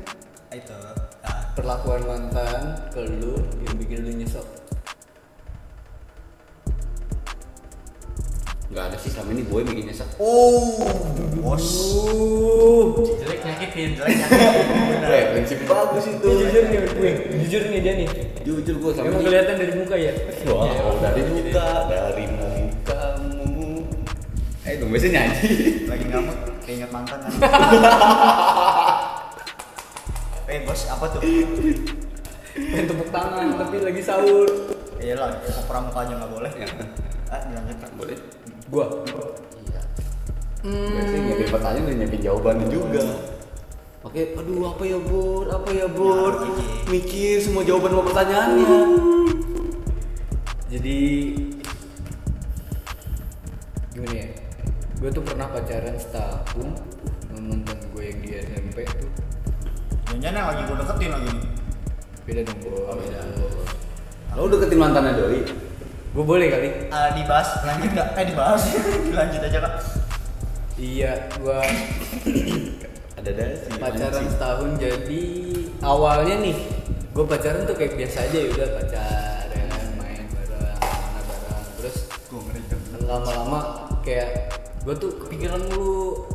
Itu. 0.55 0.71
Nah, 0.79 1.51
Perlakuan 1.51 2.07
mantan 2.07 2.87
ke 2.87 3.03
lu 3.19 3.35
yang 3.67 3.75
bikin 3.75 4.07
lu 4.07 4.15
nyesek. 4.15 4.47
Gak 8.71 8.85
ada 8.87 8.95
sih 8.95 9.11
selama 9.11 9.35
ini 9.35 9.43
gue 9.43 9.59
bikin 9.67 9.91
nyesek. 9.91 10.07
Oh, 10.23 10.87
bos. 11.35 11.67
Jelek 13.19 13.43
nyakitin. 13.43 13.99
Jelek 13.99 14.15
nyakitin. 14.23 15.03
Eh, 15.03 15.23
prinsip 15.35 15.59
bagus 15.67 16.05
itu. 16.07 16.23
Jujur 16.23 16.63
nih, 16.71 16.79
gue. 16.87 17.11
Jujur 17.43 17.61
nih 17.75 17.79
dia 17.83 17.93
nih. 17.99 18.07
Jujur 18.47 18.75
gue 18.79 18.91
selama 18.95 19.07
Emang 19.11 19.19
ini. 19.19 19.27
kelihatan 19.27 19.55
dari 19.59 19.73
muka 19.75 19.95
ya? 19.99 20.13
Wow, 20.47 20.95
dari 21.03 21.21
muka, 21.27 21.67
dari 21.91 22.23
mukamu. 22.31 23.83
Eh, 24.63 24.79
dong 24.79 24.95
biasanya 24.95 25.27
nyanyi. 25.27 25.51
Lagi 25.91 26.05
ngamuk, 26.07 26.37
keinget 26.63 26.87
mantan 26.87 27.19
kan. 27.19 27.31
eh 30.49 30.59
bos, 30.65 30.81
apa 30.89 31.05
tuh? 31.13 31.21
Pengen 32.49 32.85
tepuk 32.89 33.09
tangan 33.13 33.47
tapi 33.55 33.75
lagi 33.85 34.01
sahur. 34.01 34.49
Iya 34.99 35.15
lah, 35.15 35.29
ya, 35.45 35.61
pramuka 35.63 36.03
aja 36.03 36.13
nggak 36.17 36.31
boleh. 36.33 36.51
Ya, 36.57 36.67
Ah, 37.29 37.39
dilanjut 37.45 37.77
Pak. 37.77 37.89
boleh. 37.93 38.17
Gua. 38.73 38.85
Iya. 39.69 39.81
Biasanya 40.65 41.21
nyiapin 41.23 41.47
pertanyaan 41.53 41.85
dan 41.85 41.95
nyiapin 42.01 42.21
jawabannya 42.25 42.67
juga. 42.67 43.03
Oke, 44.01 44.33
aduh 44.33 44.73
apa 44.73 44.83
ya 44.87 44.97
Bur? 44.97 45.45
Apa 45.45 45.69
ya 45.69 45.85
Bur? 45.85 46.33
Ya, 46.33 46.49
mikir. 46.49 46.65
Mikir 46.89 47.35
semua 47.37 47.61
jawaban 47.61 47.93
sama 47.93 48.03
pertanyaannya. 48.09 48.77
Jadi 50.73 50.99
gimana 53.93 54.15
ya? 54.15 54.27
Gue 54.97 55.09
tuh 55.13 55.23
pernah 55.23 55.47
pacaran 55.53 55.95
setahun 55.95 56.67
mantan 57.39 57.79
gue 57.93 58.03
yang 58.03 58.17
di 58.19 58.29
SMP 58.35 58.77
tuh. 58.89 59.09
Jangan 60.19 60.35
yang 60.35 60.47
lagi 60.51 60.61
gue 60.63 60.77
deketin 60.77 61.09
lagi 61.09 61.29
nih. 61.31 61.45
Beda 62.27 62.41
dong, 62.43 62.59
Bro. 62.59 62.77
Oh, 62.85 62.95
beda. 62.95 63.19
Lo 64.35 64.43
deketin 64.47 64.77
mantannya 64.77 65.11
Doi? 65.15 65.41
Gue 66.09 66.23
boleh 66.25 66.47
kali? 66.49 66.69
Ah, 66.89 67.13
dibahas, 67.13 67.49
lanjut 67.63 67.89
nggak? 67.93 68.07
Eh 68.17 68.25
dibahas, 68.27 68.61
lanjut 69.17 69.41
aja 69.41 69.59
kak. 69.61 69.73
Iya, 70.75 71.11
gua 71.37 71.59
Ada 73.19 73.35
ada 73.35 73.45
sih. 73.51 73.75
pacaran 73.75 74.25
setahun 74.31 74.71
jadi 74.79 75.23
awalnya 75.83 76.39
nih 76.39 76.55
gue 77.11 77.25
pacaran 77.27 77.67
tuh 77.67 77.75
kayak 77.75 77.99
biasa 77.99 78.31
aja 78.31 78.37
ya 78.39 78.47
udah 78.47 78.67
pacaran 78.79 79.87
main 79.99 80.23
bareng 80.31 80.79
mana 80.79 81.19
bareng 81.27 81.63
terus 81.75 82.07
lama-lama 83.03 83.59
kayak 84.07 84.55
gue 84.87 84.95
tuh 84.95 85.11
kepikiran 85.19 85.59
mulu 85.67 86.28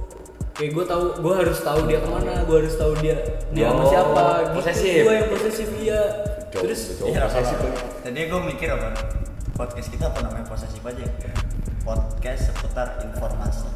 kayak 0.54 0.70
gue 0.72 0.84
tahu 0.84 1.04
gue 1.18 1.34
harus 1.34 1.58
tahu 1.60 1.80
dia 1.84 1.98
ke 1.98 2.08
mana 2.08 2.32
gue 2.42 2.56
harus 2.56 2.74
tahu 2.74 2.92
dia 2.98 3.16
dia 3.50 3.66
sama 3.68 3.82
Oh, 3.82 3.90
siapa 3.90 4.24
posesif. 4.54 5.02
gue 5.02 5.12
yang 5.12 5.28
posesif 5.28 5.68
iya 5.76 6.00
terus 6.48 6.80
Iya, 7.02 7.26
kalau- 7.26 7.74
Tadi 8.00 8.20
gue 8.24 8.40
mikir 8.46 8.68
apa? 8.70 8.94
Podcast 9.52 9.88
kita 9.88 10.06
apa 10.06 10.22
namanya 10.22 10.46
posesif 10.46 10.78
aja? 10.80 11.02
Podcast 11.80 12.48
seputar 12.48 12.94
informasi. 13.00 13.66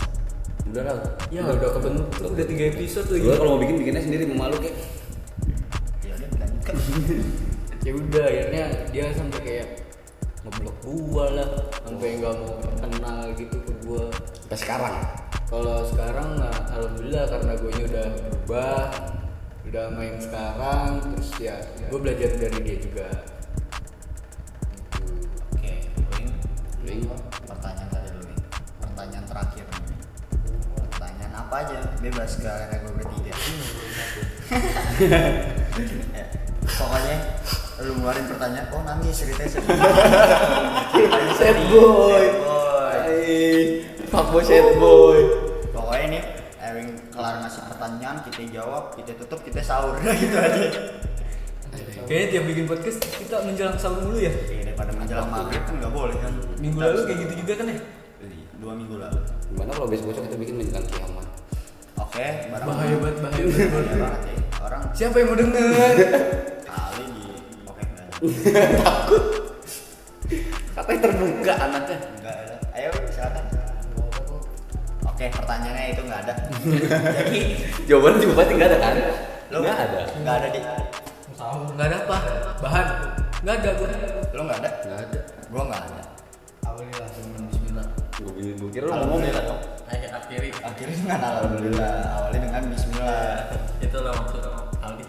Udah 0.64 0.82
lah. 0.84 0.96
ya 1.28 1.42
udah 1.42 1.70
kebentuk 1.72 2.06
udah 2.28 2.44
tiga 2.44 2.64
episode 2.68 3.06
tuh 3.06 3.16
Gue 3.16 3.34
kalau 3.34 3.56
mau 3.56 3.60
bikin 3.60 3.76
bikinnya 3.78 3.98
sendiri 4.00 4.24
memalu 4.24 4.58
kayak. 4.60 4.76
Ya 6.00 6.12
udah 6.14 6.28
lanjutkan. 6.36 6.74
ya 7.86 7.92
udah 7.92 8.24
akhirnya 8.24 8.64
dia 8.88 9.04
sampai 9.10 9.40
kayak 9.40 9.66
ngeblok 10.44 10.76
gua 10.80 11.24
lah 11.32 11.48
sampai 11.80 12.08
nggak 12.16 12.34
mau 12.36 12.52
kenal 12.78 13.18
gitu 13.34 13.56
ke 13.58 13.72
gua 13.82 14.02
Sampai 14.38 14.56
sekarang. 14.56 14.94
Kalau 15.48 15.80
sekarang 15.88 16.36
nah, 16.36 16.52
alhamdulillah 16.76 17.24
karena 17.24 17.52
gue 17.56 17.72
udah 17.88 18.06
berubah 18.20 18.80
udah 19.68 19.84
main 19.96 20.16
sekarang 20.20 21.00
terus 21.00 21.28
ya 21.40 21.56
gue 21.88 21.98
belajar 22.00 22.30
dari 22.36 22.58
dia 22.64 22.76
juga 22.80 23.08
Gitu. 24.98 25.28
Oke. 25.54 25.72
Wing. 26.86 27.04
Pertanyaan 27.46 27.88
tadi 27.92 28.08
dulu 28.12 28.24
nih. 28.30 28.38
Pertanyaan 28.82 29.24
terakhir 29.26 29.64
nih. 29.68 29.98
Pertanyaan 30.90 31.32
apa 31.34 31.54
aja? 31.64 31.78
Bebas 32.02 32.32
karena 32.40 32.76
gue 32.82 32.92
bertiga. 32.98 33.32
Ya, 34.98 35.20
Pokoknya 36.78 37.16
lu 37.78 37.92
ngeluarin 38.00 38.26
pertanyaan, 38.26 38.66
oh 38.74 38.82
nangis 38.82 39.22
ceritanya 39.22 39.50
sedih. 39.54 39.78
Sad 41.38 41.58
sedih, 41.70 41.70
boy. 41.70 42.26
sad 44.08 44.26
boy. 44.32 44.42
Sad 44.42 44.68
boy. 44.80 45.37
Kelar 47.28 47.44
ngasih 47.44 47.62
pertanyaan, 47.68 48.16
kita 48.22 48.42
jawab, 48.50 48.94
kita 48.96 49.12
tutup, 49.14 49.44
kita 49.44 49.60
sahur, 49.60 49.94
gitu 50.00 50.32
aja. 50.32 50.70
kayaknya 52.02 52.26
tiap 52.30 52.44
bikin 52.46 52.64
podcast 52.64 52.98
kita 53.04 53.36
menjelang 53.44 53.76
sahur 53.76 54.00
dulu 54.00 54.16
ya 54.16 54.32
Iya, 54.32 54.64
daripada 54.64 54.90
menjelang 54.90 55.28
maghrib 55.28 55.60
kan 55.60 55.76
nggak 55.76 55.92
boleh 55.92 56.16
kan. 56.16 56.32
minggu 56.56 56.80
lalu 56.80 57.04
kayak 57.04 57.18
gitu 57.20 57.32
juga 57.44 57.52
kan 57.54 57.66
ya 57.68 57.78
Dua 58.56 58.72
minggu 58.72 58.96
lalu. 58.96 59.20
Gimana 59.46 59.70
kalau 59.70 59.86
besok 59.86 60.10
besok 60.10 60.24
kita 60.24 60.36
bikin 60.36 60.54
menjelang 60.56 60.82
kiamat? 60.82 61.26
Oke, 61.94 62.26
barang 62.48 62.64
bahaya 62.64 62.96
banget 62.96 63.16
bahaya 63.20 63.44
banget 63.44 63.68
Bahaya 63.68 63.96
banget 64.00 64.22
ya. 64.24 64.34
Orang 64.58 64.80
siapa 64.90 65.14
yang 65.14 65.28
mau 65.28 65.36
denger 65.36 65.68
kali 66.64 67.04
di 67.04 67.22
oke 67.62 67.82
enggak 67.84 68.08
Katanya 70.74 71.00
terbuka 71.02 71.52
anaknya. 71.60 71.98
Oke, 75.18 75.34
pertanyaannya 75.34 75.98
itu 75.98 76.02
enggak 76.06 76.20
ada. 76.30 76.34
Jadi 77.18 77.40
Jawabannya 77.90 78.22
juga 78.22 78.34
pasti 78.38 78.52
nggak 78.54 78.70
ada 78.70 78.78
kan? 78.78 78.94
lu 79.50 79.58
Nggak 79.66 79.78
ada. 79.82 80.00
Enggak 80.14 80.34
ada 80.38 80.46
di. 80.54 80.60
nggak 81.74 81.86
ada 81.90 81.96
apa 82.06 82.18
bahan 82.62 82.86
nggak 83.42 83.54
ada 83.58 83.70
gue 83.74 83.88
Lu 84.30 84.40
enggak 84.46 84.58
ada? 84.62 84.70
Nggak 84.86 85.00
ada. 85.10 85.18
Gua 85.50 85.62
enggak 85.66 85.82
ada. 85.90 86.02
Dengan 87.18 87.42
Bismillah. 87.50 87.86
Gue 88.14 88.30
bilang 88.30 88.56
gue 88.62 88.70
kira 88.70 88.84
lu 88.86 88.92
ngomong 88.94 89.20
ya. 89.26 89.30
Alhamdulillah. 89.34 89.58
Akhir 89.90 90.10
akhiri. 90.14 90.50
Akhirnya 90.62 90.96
dengan 91.02 91.20
alhamdulillah. 91.26 91.94
Awalnya 92.14 92.38
dengan 92.38 92.62
bismillah. 92.70 93.34
Itulah 93.82 94.12
maksud 94.22 94.42
Aldi. 94.86 95.04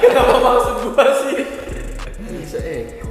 kenapa 0.00 0.36
maksud 0.40 0.74
gue 0.80 1.08
sih 1.20 1.38
Bisa 2.40 2.58
eh. 2.64 3.04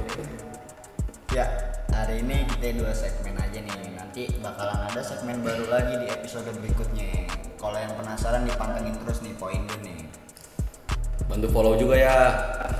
Ya, 1.30 1.46
hari 1.94 2.18
ini 2.18 2.50
kita 2.50 2.82
dua 2.82 2.90
segmen 2.90 3.38
aja 3.38 3.62
nih. 3.62 3.93
Nanti 4.14 4.30
bakalan 4.38 4.78
ada 4.78 5.02
segmen 5.02 5.42
baru 5.42 5.66
lagi 5.66 5.98
di 5.98 6.06
episode 6.06 6.46
berikutnya. 6.62 7.26
Kalau 7.58 7.74
yang 7.74 7.98
penasaran 7.98 8.46
dipantengin 8.46 8.94
terus 9.02 9.18
nih 9.26 9.34
poin 9.34 9.58
nih. 9.82 10.06
Bantu 11.26 11.50
follow 11.50 11.74
juga 11.74 11.98
ya. 11.98 12.30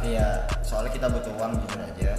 Iya, 0.07 0.47
soalnya 0.63 0.95
kita 0.95 1.11
butuh 1.11 1.35
uang 1.35 1.59
jujur 1.59 1.83
aja. 1.83 2.15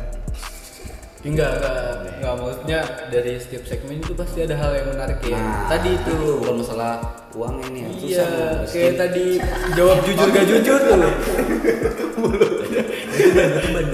Enggak, 1.24 1.47
enggak, 1.47 1.76
enggak 2.11 2.34
maksudnya 2.43 2.80
dari 3.07 3.39
setiap 3.39 3.63
segmen 3.63 4.03
itu 4.03 4.11
pasti 4.20 4.43
ada 4.43 4.55
hal 4.59 4.84
yang 4.84 4.88
menarik 4.91 5.24
ya. 5.24 5.39
Nah, 5.39 5.72
tadi 5.72 5.89
itu 5.95 6.16
bukan 6.43 6.55
masalah 6.59 6.93
uang 7.39 7.55
ini 7.72 7.80
ya. 7.80 7.88
Iya, 7.88 7.95
Susah, 7.95 8.68
kayak 8.68 8.93
tadi 8.99 9.26
jawab 9.80 9.97
jujur 10.03 10.28
gak 10.28 10.43
jujur 10.43 10.80
tuh. 10.91 10.99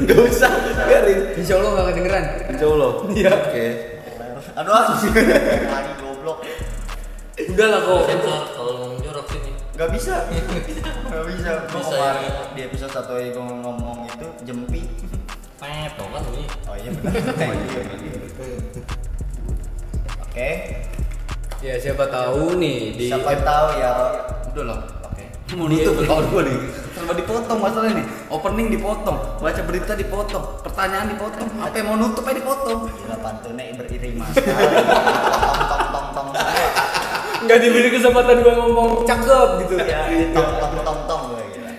Gak 0.02 0.18
usah. 0.34 0.50
Biarin. 0.90 1.20
Insya 1.38 1.62
Allah 1.62 1.70
gak 1.78 1.86
kedengeran. 1.94 2.26
Insya 2.58 2.66
Allah. 2.74 2.92
Iya. 3.14 3.34
Oke. 3.38 4.01
Aduh, 4.52 4.72
lagi 4.74 5.94
goblok. 6.04 6.44
Udah 7.42 7.68
lah 7.72 7.80
kok. 7.82 8.00
Sensor 8.06 8.42
kalau 8.52 8.72
ngomong 8.84 9.00
jorok 9.00 9.26
sini. 9.32 9.52
Gak 9.80 9.90
bisa, 9.96 10.16
gak 11.12 11.24
bisa. 11.26 11.52
Gue 11.72 11.80
Bisa, 11.80 11.96
kemarin 11.96 12.22
ya. 12.22 12.44
di 12.54 12.62
episode 12.68 12.92
satu 12.92 13.12
aja 13.18 13.30
gue 13.32 13.42
ngomong 13.42 14.06
itu 14.06 14.28
jempi. 14.44 14.82
Pep 15.58 15.92
dong 15.96 16.12
kan 16.12 16.22
bunyi. 16.28 16.46
Oh 16.68 16.76
iya 16.76 16.90
benar. 16.92 17.14
Oke, 20.28 20.50
Ya 21.62 21.78
siapa 21.78 22.10
tahu 22.10 22.58
nih 22.58 22.98
di 22.98 23.06
siapa 23.08 23.38
tahu 23.46 23.68
ya. 23.78 23.92
Udah 24.50 24.64
lah. 24.66 24.80
Oke. 25.06 25.30
Mau 25.54 25.70
nutup 25.70 25.94
kalau 26.04 26.26
gue 26.28 26.42
nih. 26.50 26.58
Sama 27.02 27.18
dipotong 27.18 27.58
masalahnya 27.58 28.06
nih. 28.06 28.08
Opening 28.30 28.68
dipotong, 28.78 29.18
baca 29.42 29.62
berita 29.66 29.98
dipotong, 29.98 30.46
pertanyaan 30.62 31.10
dipotong. 31.10 31.50
Apa 31.58 31.74
yang 31.82 31.88
mau 31.90 31.98
nutup 31.98 32.22
aja 32.30 32.38
dipotong. 32.38 32.86
Gila 32.94 33.18
pantunnya 33.26 33.74
beririma 33.74 34.30
sekali. 34.38 34.70
Tong 34.86 35.86
tong 35.90 36.08
tong 36.16 36.28
nggak 37.42 37.58
diberi 37.58 37.90
kesempatan 37.90 38.46
gua 38.46 38.54
ngomong 38.54 38.90
cakep 39.02 39.50
gitu. 39.66 39.74
Ya, 39.82 40.06
tong 40.30 40.52
tong 40.62 40.74
tong 40.86 41.00
tong 41.10 41.22
gue 41.34 41.44
gila. 41.58 41.74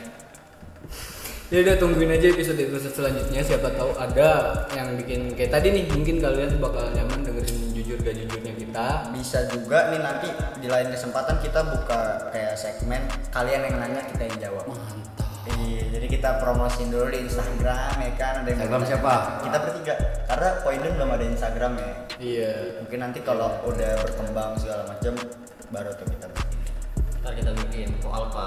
Ya 1.54 1.58
udah 1.62 1.74
tungguin 1.78 2.10
aja 2.10 2.26
episode 2.34 2.58
episode 2.58 2.94
selanjutnya 2.98 3.46
siapa 3.46 3.70
tahu 3.78 3.94
ada 3.94 4.58
yang 4.74 4.98
bikin 4.98 5.38
kayak 5.38 5.54
tadi 5.54 5.70
nih 5.70 5.86
mungkin 5.86 6.18
kalian 6.18 6.58
bakal 6.58 6.82
nyaman 6.90 7.22
dengerin 7.22 7.61
gak 8.02 8.16
jujurnya 8.18 8.52
kita. 8.54 8.86
Bisa 9.14 9.38
juga 9.48 9.90
nih 9.90 10.00
nanti 10.02 10.28
di 10.58 10.68
lain 10.68 10.90
kesempatan 10.90 11.38
kita 11.38 11.60
buka 11.64 12.28
kayak 12.30 12.54
segmen 12.54 13.02
kalian 13.30 13.66
yang 13.66 13.76
nanya 13.78 14.02
kita 14.10 14.22
yang 14.26 14.38
jawab. 14.50 14.64
Mantap. 14.68 15.30
Iya, 15.42 15.90
jadi 15.90 16.06
kita 16.06 16.38
promosiin 16.38 16.94
dulu 16.94 17.10
di 17.10 17.26
Instagram 17.26 17.98
ya 17.98 18.10
kan 18.14 18.32
ada 18.42 18.46
yang 18.46 18.62
Instagram 18.62 18.80
mau- 18.82 18.90
siapa? 18.90 19.12
Kita 19.42 19.56
bertiga. 19.58 19.94
Karena 20.30 20.48
Poindun 20.62 20.92
belum 20.94 21.10
ada 21.10 21.24
Instagram 21.26 21.72
ya. 21.78 21.92
Iya. 22.18 22.52
Mungkin 22.78 22.98
nanti 23.02 23.18
kalau 23.26 23.50
udah 23.66 23.92
berkembang 24.06 24.54
segala 24.54 24.86
macam 24.86 25.14
baru 25.74 25.90
tuh 25.98 26.06
kita 26.06 26.26
bikin. 26.30 26.58
Ntar 27.22 27.32
kita 27.38 27.50
bikin 27.54 27.88
ko 27.98 28.08
alpha. 28.10 28.46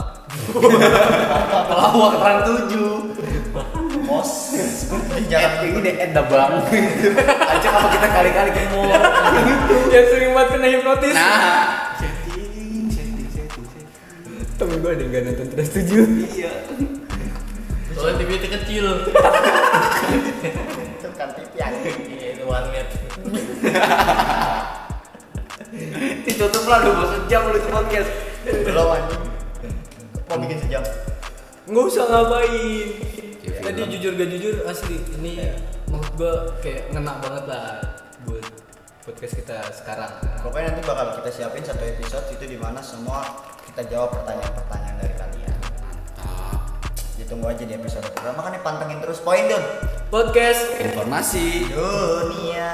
Pelawak 1.68 2.12
terang 2.16 2.40
tujuh. 2.44 2.92
Bos, 4.06 4.54
Jangan 4.54 5.26
jangan 5.26 5.52
kayak 5.58 5.72
gini, 5.82 5.92
eh 5.98 6.10
dabang. 6.14 6.62
Aja 7.58 7.68
apa 7.74 7.88
kita 7.90 8.08
kali-kali 8.14 8.50
ke 8.54 8.62
mall. 8.70 8.94
yang 9.94 10.06
sering 10.14 10.32
banget 10.38 10.50
kena 10.54 10.68
hipnotis. 10.70 11.16
Nah. 11.18 11.98
Temen 14.56 14.78
gue 14.80 14.92
ada 14.94 15.04
yang 15.04 15.12
gak 15.12 15.24
nonton 15.26 15.46
tidak 15.52 15.66
setuju. 15.68 16.00
Iya. 16.32 16.54
Soalnya 17.98 18.16
TV 18.24 18.30
itu 18.38 18.48
kecil. 18.48 18.86
itu 20.96 21.10
kan 21.18 21.30
TV 21.36 21.50
yang 21.60 21.74
Iya 22.08 22.28
itu 22.38 22.44
one 22.46 22.68
minute. 22.72 22.92
Ditutup 26.24 26.64
lah 26.70 26.78
lu 26.86 26.92
mau 26.94 27.08
sejam 27.10 27.42
lu 27.52 27.58
itu 27.58 27.70
podcast. 27.74 28.10
belum 28.46 28.88
anjing. 28.96 29.24
Mau 30.30 30.38
bikin 30.40 30.58
sejam. 30.62 30.84
Nggak 31.66 31.84
usah 31.90 32.06
ngapain. 32.08 33.25
Kayak 33.46 33.62
Tadi 33.62 33.82
film. 33.82 33.92
jujur 33.94 34.12
gak 34.18 34.30
jujur 34.34 34.56
asli 34.66 34.98
ini 35.22 35.32
maksud 35.86 36.14
gue 36.18 36.34
kayak 36.66 36.82
ngena 36.92 37.14
banget 37.22 37.46
lah 37.46 37.66
buat 38.26 38.46
podcast 39.06 39.34
kita 39.38 39.58
sekarang. 39.70 40.12
Pokoknya 40.42 40.74
nanti 40.74 40.82
bakal 40.82 41.14
kita 41.22 41.30
siapin 41.30 41.62
satu 41.62 41.86
episode 41.86 42.26
itu 42.34 42.46
di 42.50 42.58
mana 42.58 42.82
semua 42.82 43.22
kita 43.70 43.86
jawab 43.86 44.18
pertanyaan-pertanyaan 44.18 44.98
dari 44.98 45.14
kalian. 45.14 45.58
Mantap. 45.78 46.60
Ditunggu 47.22 47.46
aja 47.46 47.64
di 47.70 47.74
episode 47.78 48.08
pertama 48.18 48.40
kan 48.42 48.58
pantengin 48.66 48.98
terus 49.06 49.22
Poindun. 49.22 49.62
Podcast 50.10 50.82
Informasi. 50.82 51.70
Dunia. 51.70 52.74